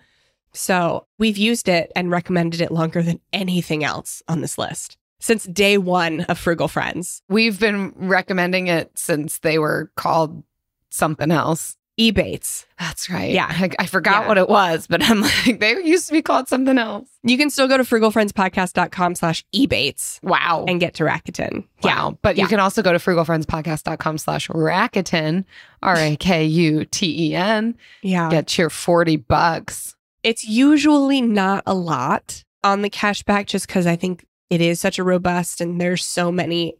[0.53, 5.45] So we've used it and recommended it longer than anything else on this list since
[5.45, 7.23] day one of Frugal Friends.
[7.29, 10.43] We've been recommending it since they were called
[10.91, 11.77] something else.
[11.99, 12.65] Ebates.
[12.79, 13.31] That's right.
[13.33, 13.47] Yeah.
[13.49, 14.29] I, I forgot Yeah.
[14.29, 17.09] what it was, but I'm like, they used to be called something else.
[17.25, 20.65] You can still go to frugalfriendspodcast.com slash ebates Wow.
[20.69, 21.65] and get to Rakuten.
[21.83, 22.17] Wow.
[22.23, 22.45] But Yeah.
[22.45, 25.45] you can also go to frugalfriendspodcast.com slash Rakuten,
[25.83, 27.77] R A K U T E N.
[28.03, 28.31] Yeah.
[28.31, 29.97] Get your 40 bucks.
[30.23, 34.99] It's usually not a lot on the cashback just because I think it is such
[34.99, 36.75] a robust and there's so many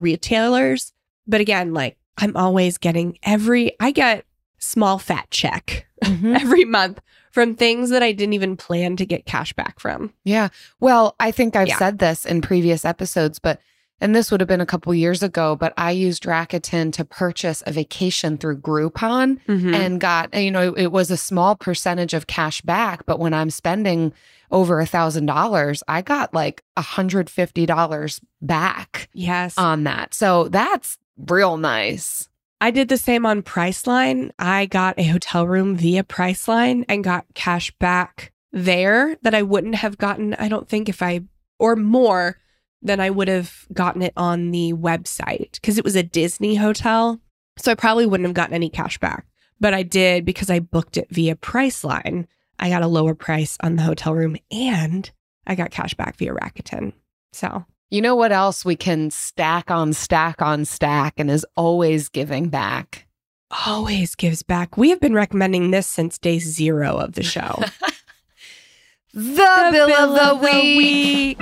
[0.00, 0.92] retailers.
[1.26, 4.24] But again, like I'm always getting every, I get
[4.58, 7.00] small fat check every month
[7.32, 10.12] from things that I didn't even plan to get cash back from.
[10.24, 10.48] Yeah.
[10.80, 11.78] Well, I think I've Yeah.
[11.78, 13.60] said this in previous episodes, but
[14.00, 17.64] and this would have been a couple years ago, but I used Rakuten to purchase
[17.66, 19.74] a vacation through Groupon Mm-hmm.
[19.74, 23.50] and got, you know, it was a small percentage of cash back, but when I'm
[23.50, 24.12] spending
[24.52, 29.58] over a thousand dollars, I got like a hundred fifty dollars back yes.
[29.58, 30.14] on that.
[30.14, 32.28] So that's real nice.
[32.60, 34.30] I did the same on Priceline.
[34.38, 39.76] I got a hotel room via Priceline and got cash back there that I wouldn't
[39.76, 41.20] have gotten, I don't think, if I,
[41.58, 42.38] or more
[42.82, 47.20] than I would have gotten it on the website because it was a Disney hotel.
[47.58, 49.26] So I probably wouldn't have gotten any cash back.
[49.60, 52.26] But I did because I booked it via Priceline.
[52.58, 55.10] I got a lower price on the hotel room and
[55.46, 56.92] I got cash back via Rakuten.
[57.32, 62.08] So You know what else we can stack on stack on stack and is always
[62.08, 63.08] giving back?
[63.66, 64.76] always gives back.
[64.76, 67.62] We have been recommending this since day zero of the show.
[69.14, 71.38] The, bill, of the, week.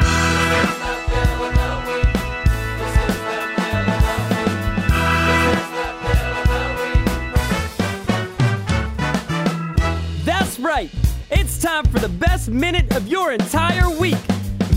[10.24, 10.90] That's right.
[11.30, 14.14] It's time for the best minute of your entire week.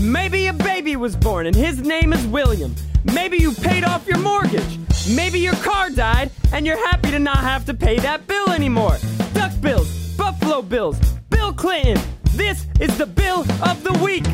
[0.00, 2.74] Maybe a baby was born and his name is William.
[3.04, 4.78] Maybe you paid off your mortgage.
[5.14, 8.96] Maybe your car died and you're happy to not have to pay that bill anymore.
[9.34, 10.98] Duck bills, Buffalo bills,
[11.28, 12.02] Bill Clinton.
[12.32, 14.24] This is the bill of the week.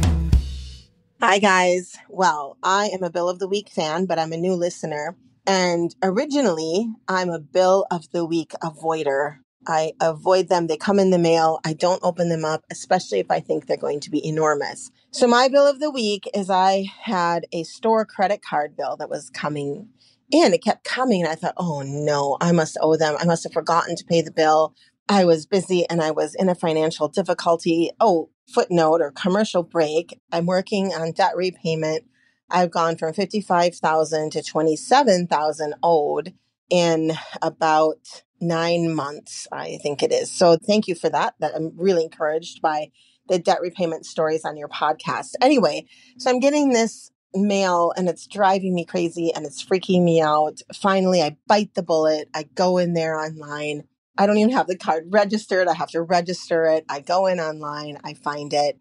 [1.20, 1.96] Hi, guys.
[2.08, 5.16] Well, I am a Bill of the Week fan, but I'm a new listener.
[5.48, 9.38] And originally, I'm a Bill of the Week avoider.
[9.66, 10.66] I avoid them.
[10.66, 11.60] They come in the mail.
[11.64, 14.90] I don't open them up, especially if I think they're going to be enormous.
[15.10, 19.10] So, my Bill of the Week is I had a store credit card bill that
[19.10, 19.88] was coming
[20.30, 20.52] in.
[20.52, 21.22] It kept coming.
[21.22, 23.16] And I thought, oh no, I must owe them.
[23.18, 24.74] I must have forgotten to pay the bill.
[25.08, 27.90] I was busy and I was in a financial difficulty.
[28.00, 30.18] Oh, footnote or commercial break.
[30.32, 32.04] I'm working on debt repayment.
[32.50, 36.34] I've gone from 55,000 to 27,000 owed
[36.70, 37.12] in
[37.42, 40.30] about nine months, I think it is.
[40.30, 41.34] So thank you for that.
[41.40, 42.90] That I'm really encouraged by
[43.28, 45.32] the debt repayment stories on your podcast.
[45.40, 45.86] Anyway,
[46.18, 50.60] so I'm getting this mail and it's driving me crazy and it's freaking me out.
[50.74, 52.28] Finally, I bite the bullet.
[52.34, 53.84] I go in there online.
[54.18, 55.68] I don't even have the card registered.
[55.68, 56.84] I have to register it.
[56.88, 58.78] I go in online, I find it,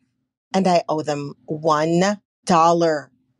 [0.54, 2.20] and I owe them $1.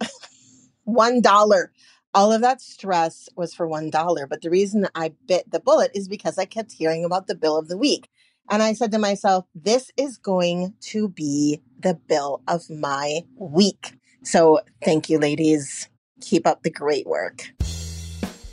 [0.88, 1.68] $1.
[2.16, 4.26] All of that stress was for one dollar.
[4.26, 7.58] But the reason I bit the bullet is because I kept hearing about the bill
[7.58, 8.08] of the week.
[8.50, 13.98] And I said to myself, this is going to be the bill of my week.
[14.24, 15.90] So thank you, ladies.
[16.22, 17.52] Keep up the great work.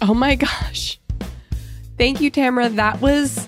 [0.00, 0.98] Oh my gosh.
[1.96, 2.68] Thank you, Tamara.
[2.68, 3.46] That was,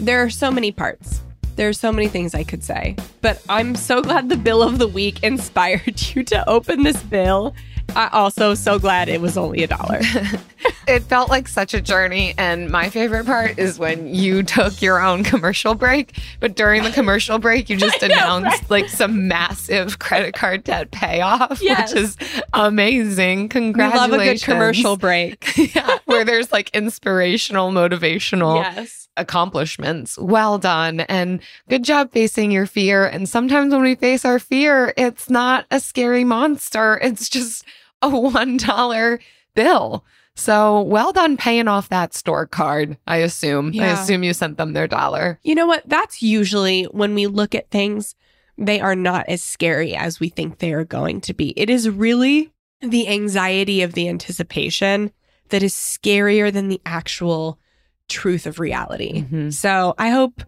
[0.00, 1.20] there are so many parts.
[1.54, 4.80] There are so many things I could say, but I'm so glad the bill of
[4.80, 7.54] the week inspired you to open this bill.
[7.96, 10.00] I also so glad it was only a dollar.
[10.88, 12.34] it felt like such a journey.
[12.36, 16.90] And my favorite part is when you took your own commercial break, but during the
[16.90, 21.92] commercial break, you just announced like some massive credit card debt payoff, Yes.
[21.94, 22.16] which is
[22.52, 23.48] amazing.
[23.48, 24.10] Congratulations.
[24.10, 25.56] We love a good commercial break.
[25.74, 29.08] yeah, where there's like inspirational, motivational yes.
[29.16, 30.18] accomplishments.
[30.18, 31.00] Well done.
[31.00, 33.06] And good job facing your fear.
[33.06, 37.64] And sometimes when we face our fear, it's not a scary monster, it's just
[38.12, 39.18] a $1
[39.54, 40.04] bill.
[40.36, 43.72] So well done paying off that store card, I assume.
[43.80, 45.38] I assume you sent them their dollar.
[45.44, 45.88] You know what?
[45.88, 48.16] That's usually when we look at things,
[48.58, 51.50] they are not as scary as we think they are going to be.
[51.56, 55.12] It is really the anxiety of the anticipation
[55.50, 57.60] that is scarier than the actual
[58.08, 59.22] truth of reality.
[59.22, 59.52] Mhm.
[59.52, 60.42] So I hope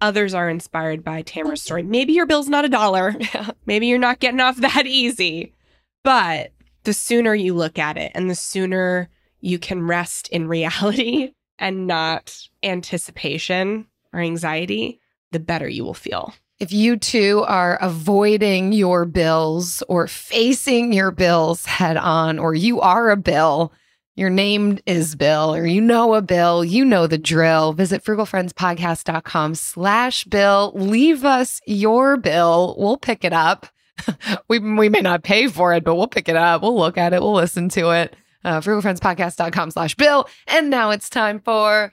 [0.00, 1.82] others are inspired by Tamara's story.
[1.82, 3.14] Maybe your bill's not a dollar.
[3.66, 5.52] Maybe you're not getting off that easy.
[6.04, 6.52] But
[6.84, 9.08] the sooner you look at it and the sooner
[9.40, 16.34] you can rest in reality and not anticipation or anxiety, the better you will feel.
[16.58, 22.80] If you too are avoiding your bills or facing your bills head on, or you
[22.80, 23.72] are a bill,
[24.14, 27.72] your name is Bill, or you know a bill, you know the drill.
[27.72, 30.72] Visit frugalfriendspodcast.com slash bill.
[30.74, 32.76] Leave us your bill.
[32.78, 33.66] We'll pick it up.
[34.48, 36.62] we, we may not pay for it, but we'll pick it up.
[36.62, 37.20] We'll look at it.
[37.20, 38.16] We'll listen to it.
[38.44, 40.28] Uh, frugalfriendspodcast.com slash bill.
[40.48, 41.92] And now it's time for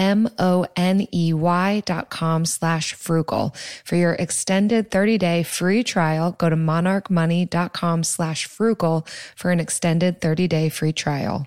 [0.00, 3.54] M-O-N-E-Y dot com slash frugal.
[3.84, 10.70] For your extended 30-day free trial, go to monarchmoney.com slash frugal for an extended 30-day
[10.70, 11.46] free trial.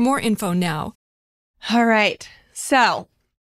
[0.00, 0.94] more info now.
[1.72, 2.28] All right.
[2.52, 3.08] So,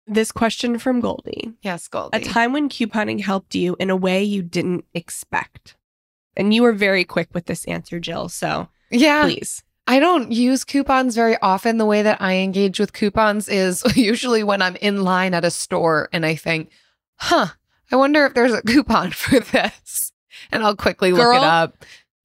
[0.06, 2.18] this question from Goldie Yes, Goldie.
[2.18, 5.76] A time when couponing helped you in a way you didn't expect.
[6.36, 8.30] And you were very quick with this answer, Jill.
[8.30, 9.24] So, yeah.
[9.24, 9.64] please.
[9.88, 11.78] I don't use coupons very often.
[11.78, 15.52] The way that I engage with coupons is usually when I'm in line at a
[15.52, 16.72] store and I think,
[17.16, 17.48] huh,
[17.92, 20.12] I wonder if there's a coupon for this.
[20.52, 21.84] And I'll quickly look it up.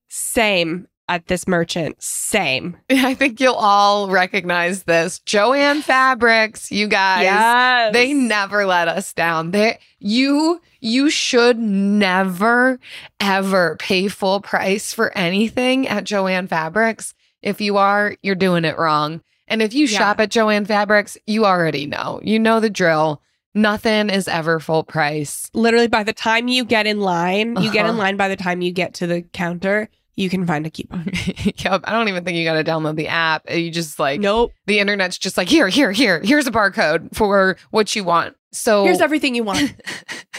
[0.08, 2.02] Same at this merchant.
[2.02, 2.76] Same.
[2.90, 5.18] I think you'll all recognize this.
[5.20, 7.24] Jo-Ann Fabrics, you guys.
[7.24, 7.92] Yes.
[7.92, 9.50] They never let us down.
[9.50, 12.78] They you you should never
[13.20, 17.14] ever pay full price for anything at Jo-Ann Fabrics.
[17.42, 19.20] If you are, you're doing it wrong.
[19.48, 19.98] And if you Yeah.
[19.98, 22.20] shop at Jo-Ann Fabrics, you already know.
[22.22, 23.20] You know the drill.
[23.54, 25.50] Nothing is ever full price.
[25.52, 27.98] Literally, by the time you get in line, you get in Uh-huh.
[27.98, 31.10] line by the time you get to the counter, you can find a coupon.
[31.36, 31.82] yep.
[31.84, 33.50] I don't even think you got to download the app.
[33.50, 34.52] You just like nope.
[34.66, 36.20] the internet's just like here, here, here.
[36.22, 38.36] Here's a barcode for what you want.
[38.52, 39.74] So Here's everything you want.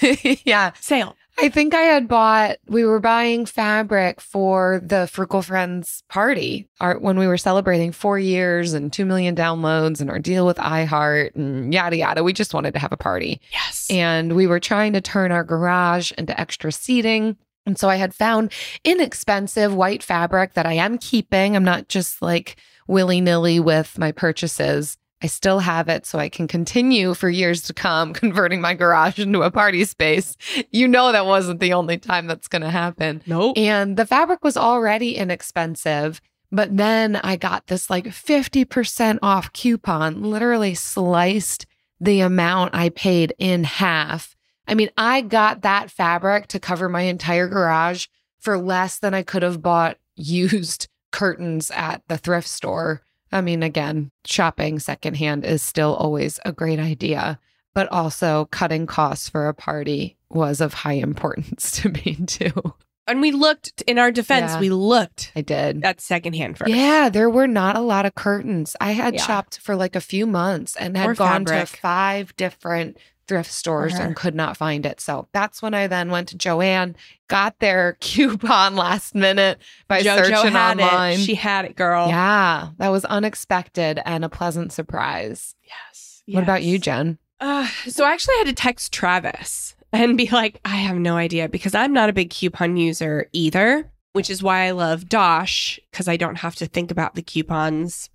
[0.46, 0.72] yeah.
[0.80, 1.16] Sale.
[1.40, 7.00] I think I had bought, we were buying fabric for the Frugal Friends party our,
[7.00, 11.36] when we were celebrating four years and 2 million downloads and our deal with iHeart
[11.36, 12.24] and yada, yada.
[12.24, 13.42] We just wanted to have a party.
[13.52, 13.88] Yes.
[13.90, 17.36] And we were trying to turn our garage into extra seating.
[17.66, 18.52] And so I had found
[18.84, 21.56] inexpensive white fabric that I am keeping.
[21.56, 22.58] I'm not just like
[22.88, 24.98] willy nilly with my purchases.
[25.22, 29.20] I still have it so I can continue for years to come converting my garage
[29.20, 30.36] into a party space.
[30.70, 33.24] You know, that wasn't the only time that's going to happen.
[33.26, 33.58] nope.
[33.58, 36.20] And the fabric was already inexpensive,
[36.52, 41.66] But then I got this like 50% off coupon, literally sliced
[42.02, 44.33] the amount I paid in half.
[44.68, 48.08] I mean, I got that fabric to cover my entire garage
[48.40, 53.02] for less than I could have bought used curtains at the thrift store.
[53.32, 57.40] I mean, again, shopping secondhand is still always a great idea,
[57.74, 62.74] but also cutting costs for a party was of high importance to me too.
[63.06, 64.60] And we looked in our defense, Yeah.
[64.62, 65.84] we looked I did.
[65.84, 66.72] at secondhand first.
[66.72, 68.78] Yeah, there were not a lot of curtains.
[68.80, 69.26] I had Yeah.
[69.26, 71.70] shopped for like a few months and had Or gone fabric.
[71.72, 72.98] to five different
[73.28, 74.04] thrift stores Uh-huh.
[74.04, 75.00] and could not find it.
[75.02, 76.96] So that's when I then went to Jo-Ann,
[77.28, 81.14] got their coupon last minute by JoJo searching had online.
[81.20, 81.20] it.
[81.22, 82.08] She had it, girl.
[82.08, 85.56] yeah, that was unexpected and a pleasant surprise.
[85.64, 86.24] Yes.
[86.28, 86.80] What about you.
[86.80, 87.18] Jen?
[87.40, 91.50] Uh, so I actually had to text Travis and be like, I have no idea
[91.50, 96.08] because I'm not a big coupon user either, which is why I love Dosh because
[96.08, 98.10] I don't have to think about the coupons.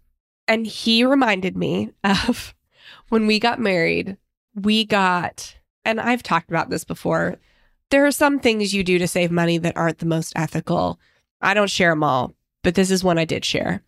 [0.46, 2.54] And he reminded me of
[3.10, 4.16] when we got married,
[4.64, 7.36] we got, and I've talked about this before,
[7.90, 10.98] there are some things you do to save money that aren't the most ethical.
[11.40, 13.82] I don't share them all, but this is one I did share.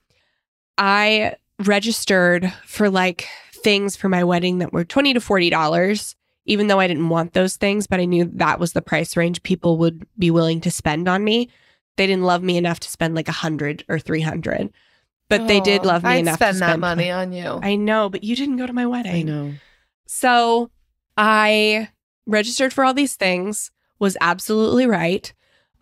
[0.78, 6.16] I registered for like things for my wedding that were 20 to 40 dollars
[6.46, 9.42] even though I didn't want those things but I knew that was the price range
[9.42, 11.50] people would be willing to spend on me
[11.98, 14.72] they didn't love me enough to spend like a hundred or 300
[15.28, 17.60] but they did Oh, love me I'd enough spend to spend that money on you.
[17.62, 19.52] I know but you didn't go to my wedding I know.
[20.12, 20.72] So
[21.16, 21.88] I
[22.26, 25.32] registered for all these things, was absolutely right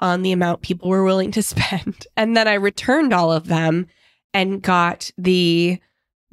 [0.01, 2.07] on the amount people were willing to spend.
[2.15, 3.87] And then I returned all of them
[4.35, 5.81] and got the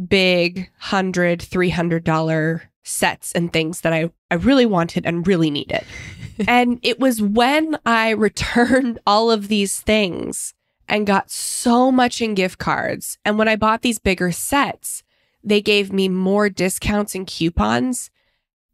[0.10, 5.50] big hundred, three hundred dollar sets and things that I, I really wanted and really
[5.50, 5.86] needed.
[6.50, 10.54] and it was when I returned all of these things
[10.90, 13.18] and got so much in gift cards.
[13.24, 15.02] And when I bought these bigger sets,
[15.46, 18.10] they gave me more discounts and coupons.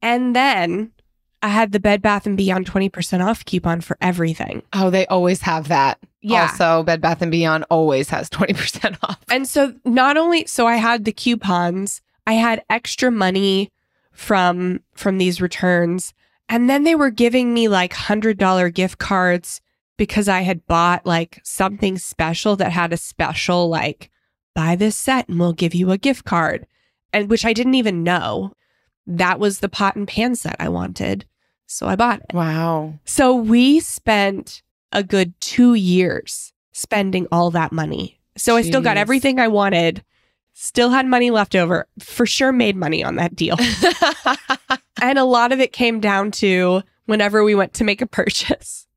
[0.01, 0.91] And then
[1.43, 4.63] I had the Bed Bath and Beyond 20% off coupon for everything.
[4.73, 5.99] Oh, they always have that.
[6.21, 6.43] Yeah.
[6.43, 9.19] Also, Bed Bath and Beyond always has 20% off.
[9.29, 13.71] And so not only so I had the coupons, I had extra money
[14.11, 16.13] from from these returns.
[16.47, 19.61] And then they were giving me like $100 gift cards
[19.97, 24.09] because I had bought like something special that had a special like
[24.53, 26.67] buy this set and we'll give you a gift card.
[27.13, 28.53] And which I didn't even know.
[29.07, 31.25] That was the pot and pan set I wanted.
[31.65, 32.33] So I bought it.
[32.33, 32.95] Wow.
[33.05, 38.19] So we spent a good two years spending all that money.
[38.37, 40.03] So I still got everything I wanted,
[40.53, 43.57] still had money left over, for sure made money on that deal.
[45.01, 48.87] and a lot of it came down to whenever we went to make a purchase,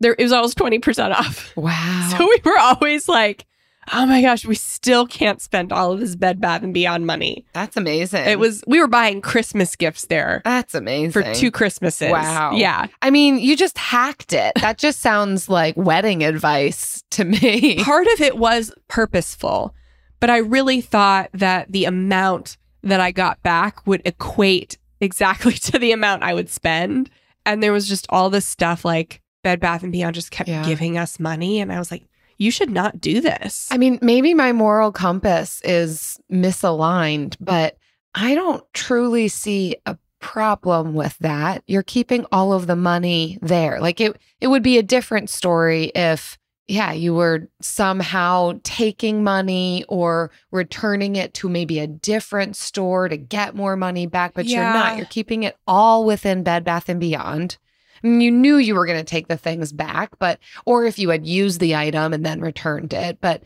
[0.00, 1.54] there it was always 20% off.
[1.56, 2.14] wow.
[2.16, 3.46] So we were always like,
[3.92, 7.44] oh my gosh, we still can't spend all of this Bed Bath and Beyond money.
[7.52, 8.26] That's amazing.
[8.26, 11.10] It was, we were buying Christmas gifts there That's amazing.
[11.12, 12.10] for two Christmases.
[12.10, 12.52] Wow.
[12.54, 12.86] Yeah.
[13.02, 14.52] I mean, you just hacked it.
[14.60, 17.76] That just sounds like wedding advice to me.
[17.84, 19.74] part of it was purposeful,
[20.20, 25.78] but I really thought that the amount that I got back would equate exactly to
[25.78, 27.10] the amount I would spend.
[27.46, 30.64] And there was just all this stuff like Bed Bath and Beyond just kept Yeah.
[30.64, 31.60] giving us money.
[31.60, 32.04] And I was like,
[32.38, 33.68] you should not do this.
[33.70, 37.76] I mean, maybe my moral compass is misaligned, but
[38.14, 41.62] I don't truly see a problem with that.
[41.66, 43.80] You're keeping all of the money there.
[43.80, 49.84] Like it it would be a different story if yeah, you were somehow taking money
[49.88, 54.62] or returning it to maybe a different store to get more money back, but you're
[54.62, 54.98] not.
[54.98, 57.56] You're keeping it all within Bed Bath and Beyond.
[58.02, 61.08] And you knew you were going to take the things back, but or if you
[61.10, 63.42] had used the item and then returned it, but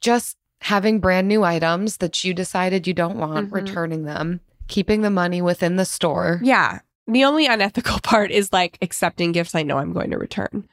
[0.00, 3.54] just having brand new items that you decided you don't want, Mhm.
[3.54, 6.40] returning them, keeping the money within the store.
[6.42, 6.80] yeah.
[7.08, 10.66] The only unethical part is like accepting gifts I know I'm going to return.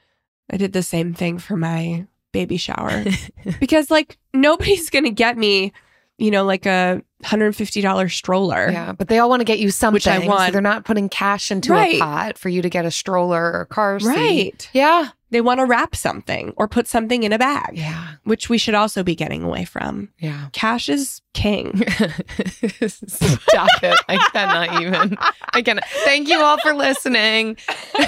[0.51, 3.03] I did the same thing for my baby shower.
[3.59, 5.71] because like nobody's gonna get me,
[6.17, 8.69] you know, like a hundred fifty dollar stroller.
[8.71, 9.95] Yeah, but they all want to get you something.
[9.95, 10.51] Which I so want.
[10.53, 11.95] they're not putting cash into Right.
[11.95, 14.07] a pot for you to get a stroller or car seat.
[14.09, 14.69] Right.
[14.73, 15.09] Yeah.
[15.31, 18.07] They want to wrap something or put something in a bag, Yeah.
[18.23, 20.09] which we should also be getting away from.
[20.19, 20.49] Yeah.
[20.51, 21.81] Cash is king.
[22.87, 23.99] Stop it.
[24.07, 25.17] I cannot even.
[25.53, 25.85] I cannot.
[26.05, 27.57] Thank you all for listening.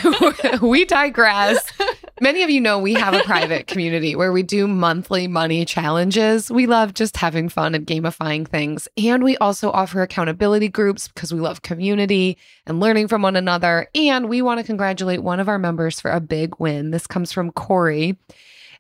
[0.62, 1.64] we digress.
[2.22, 6.50] Many of you know we have a private community where we do monthly money challenges.
[6.50, 8.88] We love just having fun and gamifying things.
[8.96, 13.90] And we also offer accountability groups because we love community and learning from one another.
[13.94, 16.92] And we want to congratulate one of our members for a big win.
[16.92, 18.18] This comes from Corey.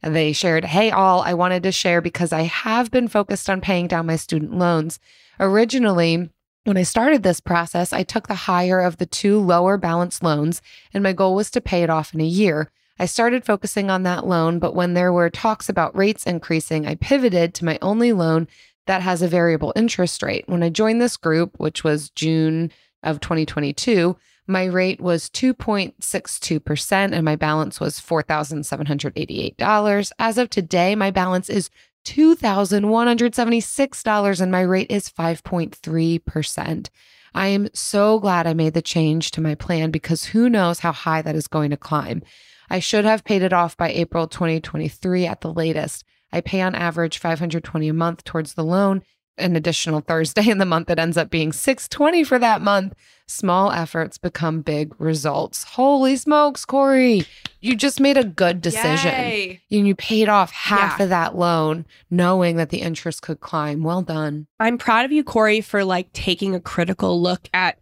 [0.01, 3.59] And they shared, Hey, all, I wanted to share because I have been focused on
[3.59, 4.97] paying down my student loans.
[5.41, 6.29] Originally,
[6.63, 10.61] when I started this process, I took the higher of the two lower balance loans,
[10.93, 12.71] and my goal was to pay it off in a year.
[12.97, 16.95] I started focusing on that loan, but when there were talks about rates increasing, I
[16.95, 18.47] pivoted to my only loan
[18.87, 20.47] that has a variable interest rate.
[20.47, 22.71] When I joined this group, which was June
[23.03, 24.15] of 2022,
[24.47, 30.11] my rate was 2.62% and my balance was $4,788.
[30.19, 31.69] As of today, my balance is
[32.05, 36.89] $2,176 and my rate is 5.3%.
[37.33, 40.91] I am so glad I made the change to my plan because who knows how
[40.91, 42.21] high that is going to climb.
[42.69, 46.03] I should have paid it off by April 2023 at the latest.
[46.31, 49.03] I pay on average 520 a month towards the loan
[49.37, 52.93] an additional Thursday in the month that ends up being 620 for that month.
[53.27, 55.63] Small efforts become big results.
[55.65, 57.25] Holy smokes, Corey.
[57.59, 59.11] You just made a good decision.
[59.11, 59.61] Yay.
[59.71, 61.03] And you paid off half Yeah.
[61.03, 63.83] of that loan knowing that the interest could climb.
[63.83, 64.47] Well done.
[64.59, 67.77] I'm proud of you, Corey, for like taking a critical look at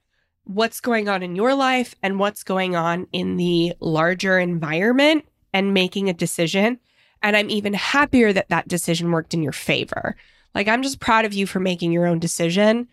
[0.45, 5.73] what's going on in your life and what's going on in the larger environment and
[5.73, 6.79] making a decision.
[7.21, 10.15] And I'm even happier that that decision worked in your favor.
[10.53, 12.87] Like, I'm just proud of you for making your own decision.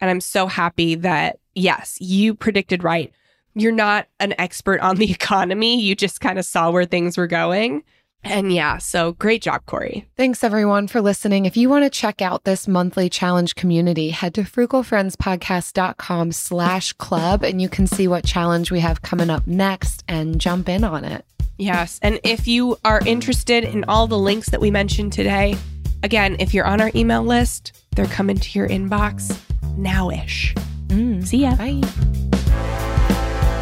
[0.00, 3.12] And I'm so happy that, yes, you predicted right.
[3.54, 5.80] You're not an expert on the economy.
[5.80, 7.84] You just kind of saw where things were going.
[8.26, 10.06] And yeah, so great job, Corey.
[10.16, 11.46] Thanks everyone for listening.
[11.46, 17.42] If you want to check out this monthly challenge community, head to frugalfriendspodcast.com slash club
[17.42, 21.04] and you can see what challenge we have coming up next and jump in on
[21.04, 21.24] it.
[21.58, 21.98] Yes.
[22.02, 25.56] And if you are interested in all the links that we mentioned today,
[26.02, 29.38] again, if you're on our email list, they're coming to your inbox
[29.78, 30.54] nowish.
[30.88, 31.26] Mm.
[31.26, 31.56] See ya.
[31.56, 31.80] Bye.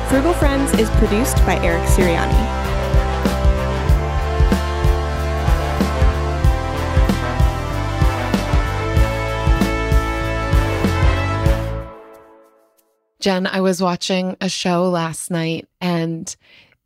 [0.09, 2.64] Frugal Friends is produced by Eric Siriani.
[13.25, 16.37] Jen, I was watching a show last night and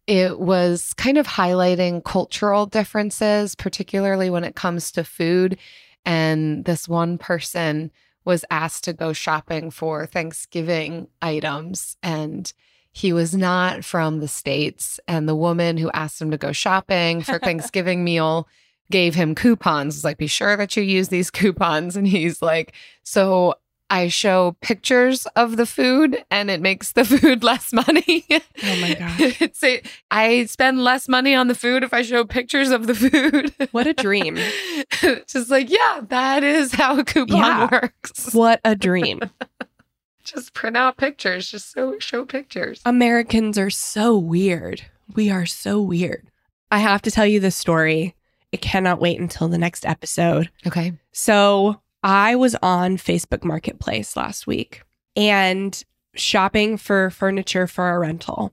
[0.06, 5.58] it was kind of highlighting cultural differences, particularly when it comes to food.
[6.04, 7.90] And this one person
[8.24, 12.52] was asked to go shopping for Thanksgiving items and
[12.92, 15.00] he was not from the States.
[15.08, 18.46] And the woman who asked him to go shopping for Thanksgiving meal
[18.92, 19.96] gave him coupons.
[19.96, 21.96] Was like, be sure that you use these coupons.
[21.96, 23.56] And he's like, so
[23.90, 28.24] I show pictures of the food and it makes the food less money.
[28.30, 29.40] Oh my gosh.
[29.40, 29.80] it's a,
[30.10, 33.54] I spend less money on the food if I show pictures of the food.
[33.72, 34.36] What a dream.
[35.26, 37.68] Just like, yeah, that is how a coupon Yeah.
[37.72, 38.34] works.
[38.34, 39.20] What a dream.
[40.22, 41.50] Just print out pictures.
[41.50, 42.82] Just so show pictures.
[42.84, 44.82] Americans are so weird.
[45.14, 46.28] We are so weird.
[46.70, 48.14] I have to tell you this story.
[48.52, 50.50] It cannot wait until the next episode.
[50.66, 50.92] Okay.
[51.12, 54.82] So I was on Facebook Marketplace last week
[55.16, 55.82] and
[56.14, 58.52] shopping for furniture for a rental.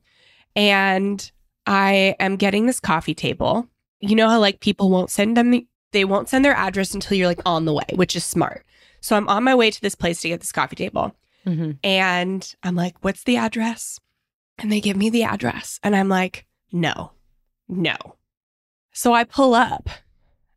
[0.55, 1.31] And
[1.67, 3.67] I am getting this coffee table.
[3.99, 7.27] You know how like people won't send them they won't send their address until you're
[7.27, 8.65] like on the way, which is smart.
[8.99, 11.15] So I'm on my way to this place to get this coffee table.
[11.45, 11.71] Mm-hmm.
[11.83, 13.99] And I'm like, what's the address?
[14.57, 15.79] And they give me the address.
[15.83, 17.11] And I'm like, no,
[17.69, 17.95] no.
[18.91, 19.89] So I pull up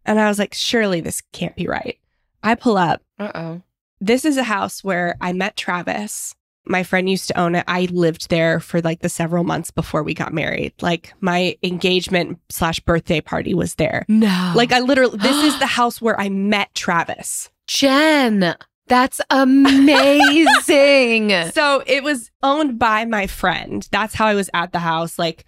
[0.05, 1.99] and I was like, surely this can't be right.
[2.43, 3.03] I pull up.
[3.19, 3.63] Uh oh.
[4.01, 6.35] This is a house where I met Travis.
[6.65, 7.65] My friend used to own it.
[7.67, 10.75] I lived there for like the several months before we got married.
[10.83, 14.05] Like my engagement slash birthday party was there.
[14.07, 14.53] No.
[14.55, 17.49] Like I literally, this is the house where I met Travis.
[17.67, 18.55] Jen,
[18.87, 21.31] that's amazing.
[21.55, 23.87] So it was owned by my friend.
[23.91, 25.19] That's how I was at the house.
[25.19, 25.45] Like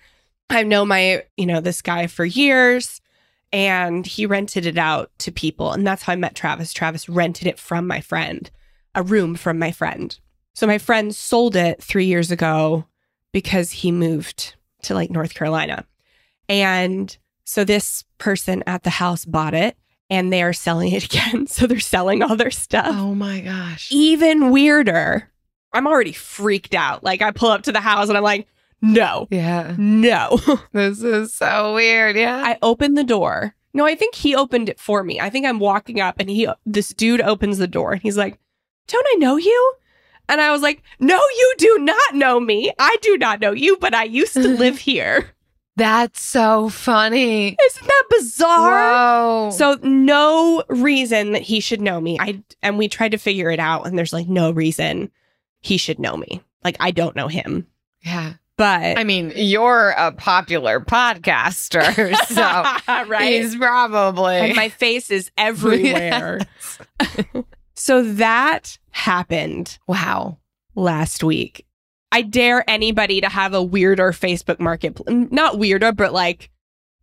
[0.49, 2.99] I know my, you know, this guy for years
[3.53, 5.72] and he rented it out to people.
[5.72, 6.72] And that's how I met Travis.
[6.72, 8.51] Travis rented it from my friend,
[8.94, 10.18] a room from my friend.
[10.55, 12.84] So my friend sold it three years ago
[13.32, 15.84] because he moved to like North Carolina.
[16.48, 19.76] And so this person at the house bought it
[20.09, 21.46] and they are selling it again.
[21.46, 23.88] So they're selling all their stuff oh my gosh.
[23.90, 25.28] even weirder.
[25.72, 27.05] I'm already freaked out.
[27.05, 28.48] Like I pull up to the house and I'm like,
[28.83, 29.74] no, Yeah.
[29.78, 30.39] no.
[30.72, 32.16] This is so weird.
[32.16, 32.43] Yeah.
[32.45, 33.55] I opened the door.
[33.72, 35.20] No, I think he opened it for me.
[35.20, 38.39] I think I'm walking up and he this dude opens the door and he's like,
[38.89, 39.74] "Don't I know you?"
[40.28, 42.72] And I was like, "No, you do not know me.
[42.78, 45.31] I do not know you, but I used to live here."
[45.76, 47.57] That's so funny.
[47.64, 48.93] Isn't that bizarre?
[49.47, 49.51] Whoa.
[49.53, 52.18] So no reason that he should know me.
[52.20, 55.11] I and we tried to figure it out and there's like no reason
[55.61, 56.43] he should know me.
[56.64, 57.66] Like I don't know him.
[58.03, 58.35] yeah.
[58.61, 63.41] But I mean, you're a popular podcaster, so right.
[63.41, 66.41] he's probably and my face is everywhere.
[67.75, 70.37] so that happened wow.
[70.75, 71.65] last week.
[72.13, 76.51] I dare anybody to have a weirder Facebook market, not weirder, but like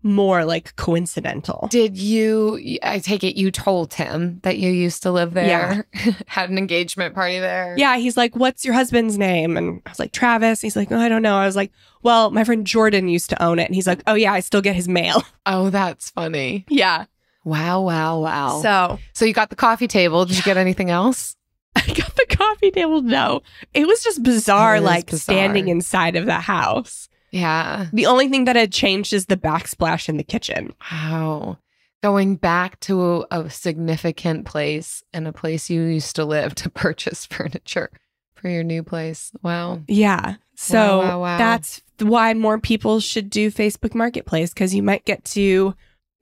[0.07, 1.67] more like coincidental.
[1.69, 2.77] Did you?
[2.81, 6.13] I take it you told him that you used to live there, yeah.
[6.27, 7.75] had an engagement party there.
[7.77, 10.97] Yeah, he's like, "What's your husband's name?" And I was like, "Travis." He's like, oh,
[10.97, 13.75] "I don't know." I was like, "Well, my friend Jordan used to own it." And
[13.75, 16.65] he's like, "Oh yeah, I still get his mail." Oh, that's funny.
[16.67, 17.05] yeah.
[17.45, 18.61] Wow, wow, wow.
[18.61, 20.25] So So you got the coffee table.
[20.25, 21.37] Did you get anything else?
[21.77, 23.01] I got the coffee table.
[23.01, 23.43] No,
[23.73, 25.19] it was just bizarre, like bizarre.
[25.35, 27.07] standing inside of the house.
[27.37, 27.87] Yeah.
[27.93, 30.73] The only thing that had changed is the backsplash in the kitchen.
[30.91, 31.57] Wow.
[32.03, 37.25] Going back to a significant place and a place you used to live to purchase
[37.25, 37.89] furniture
[38.35, 39.31] for your new place.
[39.41, 39.81] Wow.
[39.87, 40.35] Yeah.
[40.55, 41.37] So wow, wow.
[41.37, 45.75] that's why more people should do Facebook Marketplace because you might get to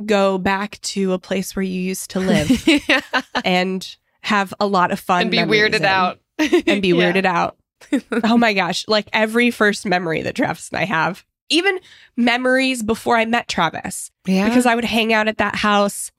[0.06, 3.02] go back to a place where you used to live yeah.
[3.46, 5.86] and have a lot of fun And be weirded in.
[5.86, 6.20] out.
[6.40, 7.58] and be weirded out.
[8.24, 8.86] oh my gosh.
[8.88, 11.80] Like every first memory that Travis and I have, even
[12.16, 14.48] memories before I met Travis, Yeah.
[14.48, 16.12] because I would hang out at that house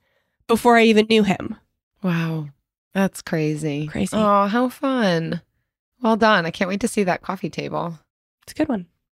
[0.46, 1.56] before I even knew him.
[2.02, 2.48] wow.
[2.94, 3.88] That's crazy.
[3.88, 4.16] Crazy.
[4.16, 5.42] Oh, how fun.
[6.00, 6.46] Well done.
[6.46, 7.98] I can't wait to see that coffee table.
[8.44, 8.86] It's a good one.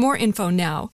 [0.00, 0.90] more info now.